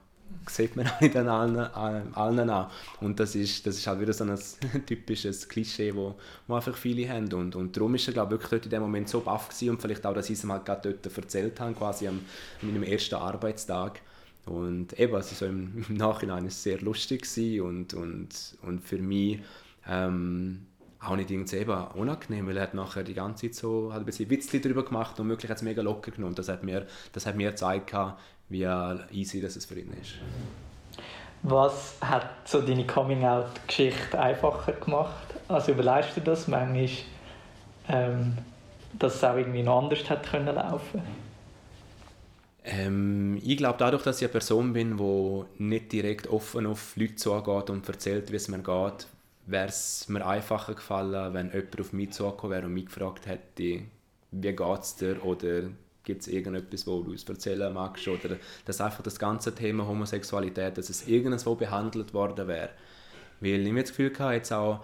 sieht 0.47 0.75
man 0.75 0.87
auch 0.89 1.01
nicht 1.01 1.15
an 1.15 1.27
allen, 1.27 1.57
an 1.57 2.13
allen 2.13 2.49
an. 2.49 2.67
Und 3.01 3.19
das 3.19 3.35
ist, 3.35 3.65
das 3.65 3.77
ist 3.77 3.87
halt 3.87 3.99
wieder 4.01 4.13
so 4.13 4.23
ein 4.23 4.37
typisches 4.85 5.47
Klischee, 5.47 5.93
wo, 5.95 6.15
wo 6.47 6.55
einfach 6.55 6.75
viele 6.75 7.07
haben. 7.09 7.31
Und, 7.33 7.55
und 7.55 7.75
darum 7.75 7.95
ist 7.95 8.07
er, 8.07 8.13
glaube 8.13 8.35
ich, 8.35 8.41
wirklich 8.41 8.61
dort 8.61 8.65
in 8.65 8.71
dem 8.71 8.81
Moment 8.81 9.09
so 9.09 9.21
baff 9.21 9.49
und 9.61 9.81
vielleicht 9.81 10.05
auch, 10.05 10.13
dass 10.13 10.29
ich 10.29 10.37
es 10.37 10.43
ihm 10.43 10.51
halt 10.51 10.65
gerade 10.65 10.93
dort 10.93 11.17
erzählt 11.17 11.59
habe, 11.59 11.73
quasi 11.73 12.07
am 12.07 12.21
meinem 12.61 12.83
ersten 12.83 13.15
Arbeitstag. 13.15 14.01
Und 14.45 14.99
eben, 14.99 15.15
also 15.15 15.35
so 15.35 15.45
im, 15.45 15.85
im 15.89 15.95
Nachhinein 15.95 16.45
ist 16.45 16.55
es 16.55 16.63
sehr 16.63 16.81
lustig 16.81 17.25
und, 17.61 17.93
und, 17.93 18.57
und 18.61 18.81
für 18.81 18.97
mich 18.97 19.39
ähm, 19.87 20.65
auch 21.01 21.15
nicht 21.15 21.31
irgendwie 21.31 21.55
eben 21.55 21.87
unangenehm, 21.95 22.47
weil 22.47 22.57
er 22.57 22.63
hat 22.63 22.73
nachher 22.73 23.03
die 23.03 23.13
ganze 23.13 23.47
Zeit 23.47 23.55
so 23.55 23.93
hat 23.93 24.01
ein 24.01 24.05
bisschen 24.05 24.29
Witzli 24.29 24.59
darüber 24.59 24.83
gemacht 24.83 25.19
und 25.19 25.27
möglich 25.27 25.49
hat 25.49 25.57
es 25.57 25.63
mega 25.63 25.81
locker 25.81 26.11
genommen. 26.11 26.35
Das 26.35 26.49
hat 26.49 26.63
mir, 26.63 26.87
das 27.13 27.25
hat 27.25 27.35
mir 27.35 27.51
gezeigt, 27.51 27.95
wie 28.49 28.63
easy 29.11 29.39
das 29.41 29.55
es 29.55 29.65
für 29.65 29.79
ihn 29.79 29.93
ist. 30.01 30.15
Was 31.43 31.95
hat 32.01 32.29
so 32.43 32.61
deine 32.61 32.85
Coming-out-Geschichte 32.85 34.19
einfacher 34.19 34.73
gemacht? 34.73 35.35
Also 35.47 35.71
überlegst 35.71 36.17
du 36.17 36.21
das 36.21 36.49
manchmal, 36.49 36.89
ähm, 37.87 38.37
dass 38.97 39.15
es 39.15 39.23
auch 39.23 39.37
irgendwie 39.37 39.63
noch 39.63 39.81
anders 39.81 40.09
hätte 40.09 40.29
können 40.29 40.53
laufen 40.53 41.01
ähm, 42.65 43.39
ich 43.43 43.57
glaube, 43.57 43.77
dadurch, 43.79 44.03
dass 44.03 44.17
ich 44.17 44.25
eine 44.25 44.33
Person 44.33 44.73
bin, 44.73 44.97
die 44.97 45.43
nicht 45.63 45.91
direkt 45.91 46.27
offen 46.27 46.65
auf 46.65 46.95
Leute 46.97 47.15
zugeht 47.15 47.69
und 47.69 47.87
erzählt, 47.87 48.31
wie 48.31 48.35
es 48.35 48.47
mir 48.49 48.59
geht, 48.59 49.07
wäre 49.49 49.67
es 49.67 50.07
mir 50.09 50.25
einfacher 50.25 50.75
gefallen, 50.75 51.33
wenn 51.33 51.51
jemand 51.51 51.79
auf 51.79 51.93
mich 51.93 52.11
zugekommen 52.11 52.55
wäre 52.55 52.65
und 52.67 52.73
mich 52.73 52.85
gefragt 52.85 53.25
hätte, 53.25 53.83
wie 54.31 54.53
geht 54.53 54.79
es 54.81 54.95
dir 54.95 55.23
oder 55.25 55.63
gibt 56.03 56.21
es 56.21 56.27
irgendetwas, 56.27 56.87
wo 56.87 57.01
du 57.01 57.11
uns 57.11 57.23
erzählen 57.23 57.73
magst 57.73 58.07
oder 58.07 58.37
dass 58.65 58.81
einfach 58.81 59.03
das 59.03 59.19
ganze 59.19 59.53
Thema 59.53 59.87
Homosexualität, 59.87 60.77
dass 60.77 60.89
es 60.89 61.07
irgendwo 61.07 61.55
behandelt 61.55 62.13
worden 62.13 62.47
wäre. 62.47 62.69
Weil 63.39 63.65
ich 63.65 63.73
mir 63.73 63.81
das 63.81 63.91
Gefühl 63.91 64.13
hatte, 64.17 64.33
jetzt 64.33 64.51
auch 64.51 64.83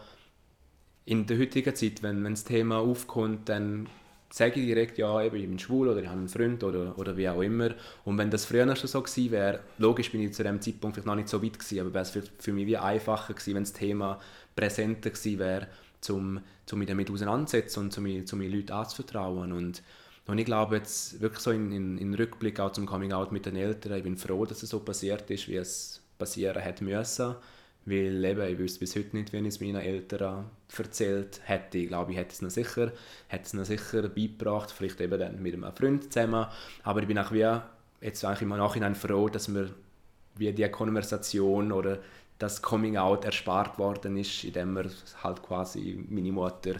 in 1.05 1.25
der 1.27 1.37
heutigen 1.37 1.75
Zeit, 1.75 2.01
wenn, 2.01 2.23
wenn 2.23 2.33
das 2.33 2.43
Thema 2.43 2.79
aufkommt, 2.79 3.49
dann 3.49 3.87
sage 4.29 4.59
ich 4.59 4.65
direkt, 4.65 4.97
ja, 4.97 5.21
eben, 5.21 5.35
ich 5.35 5.47
bin 5.47 5.59
schwul 5.59 5.87
oder 5.87 6.01
ich 6.01 6.07
habe 6.07 6.17
einen 6.17 6.27
Freund 6.27 6.63
oder, 6.63 6.97
oder 6.97 7.15
wie 7.15 7.29
auch 7.29 7.41
immer. 7.41 7.69
Und 8.03 8.17
wenn 8.17 8.29
das 8.29 8.45
früher 8.45 8.75
schon 8.75 8.87
so 8.87 9.01
gewesen 9.01 9.31
wäre, 9.31 9.59
logisch 9.77 10.11
bin 10.11 10.21
ich 10.21 10.33
zu 10.33 10.43
dem 10.43 10.61
Zeitpunkt 10.61 10.95
vielleicht 10.95 11.07
noch 11.07 11.15
nicht 11.15 11.29
so 11.29 11.41
weit 11.41 11.57
gewesen, 11.57 11.79
aber 11.79 11.93
wäre 11.93 12.03
es 12.03 12.09
für, 12.09 12.23
für 12.39 12.53
mich 12.53 12.65
wie 12.67 12.77
einfacher 12.77 13.33
gewesen, 13.33 13.55
wenn 13.55 13.63
das 13.63 13.73
Thema 13.73 14.19
präsenter 14.55 15.09
gewesen 15.09 15.39
wäre, 15.39 15.67
um, 16.09 16.41
um 16.71 16.79
mich 16.79 16.87
damit 16.87 17.09
auseinanderzusetzen 17.09 17.83
und 17.83 17.97
um 17.97 18.03
mich, 18.03 18.33
um 18.33 18.39
mich 18.39 18.53
Leuten 18.53 18.71
anzuvertrauen. 18.71 19.51
Und, 19.51 19.81
und 20.27 20.37
ich 20.37 20.45
glaube 20.45 20.77
jetzt 20.77 21.21
wirklich 21.21 21.41
so 21.41 21.51
in, 21.51 21.71
in, 21.71 21.97
in 21.97 22.13
Rückblick 22.13 22.59
auch 22.59 22.71
zum 22.71 22.85
Coming 22.85 23.13
Out 23.13 23.31
mit 23.31 23.45
den 23.45 23.55
Eltern, 23.55 23.93
ich 23.93 24.03
bin 24.03 24.17
froh, 24.17 24.45
dass 24.45 24.63
es 24.63 24.69
so 24.69 24.79
passiert 24.79 25.29
ist, 25.29 25.47
wie 25.47 25.55
es 25.55 26.01
passieren 26.17 26.61
hätte 26.61 26.83
müssen. 26.83 27.35
Weil 27.85 28.25
eben, 28.25 28.41
ich 28.41 28.57
wüsste 28.57 28.79
bis 28.79 28.95
heute 28.95 29.15
nicht, 29.15 29.31
wenn 29.31 29.45
ich 29.45 29.55
es 29.55 29.61
meinen 29.61 29.75
Eltern 29.75 30.45
erzählt 30.75 31.41
hätte. 31.43 31.77
Ich 31.77 31.87
glaube, 31.87 32.11
ich 32.11 32.17
hätte 32.17 32.31
es 32.33 32.41
noch 32.41 32.49
sicher, 32.49 32.91
hätte 33.27 33.45
es 33.45 33.53
noch 33.53 33.65
sicher 33.65 34.09
beigebracht, 34.09 34.71
vielleicht 34.71 34.99
eben 35.01 35.19
dann 35.19 35.41
mit 35.41 35.53
einem 35.53 35.71
Freund 35.71 36.11
zusammen. 36.11 36.47
Aber 36.83 37.01
ich 37.01 37.07
bin 37.07 37.19
auch 37.19 37.31
wie, 37.31 37.47
jetzt 38.01 38.25
eigentlich 38.25 38.41
im 38.41 38.49
Nachhinein 38.49 38.95
froh, 38.95 39.29
dass 39.29 39.47
mir 39.47 39.69
wie 40.35 40.51
die 40.51 40.67
Konversation 40.67 41.71
oder 41.71 41.99
das 42.39 42.61
Coming 42.61 42.97
Out 42.97 43.23
erspart 43.23 43.77
worden 43.77 44.17
ist, 44.17 44.43
indem 44.43 44.73
mir 44.73 44.89
halt 45.23 45.41
quasi 45.43 46.03
meine 46.09 46.31
Mutter 46.31 46.75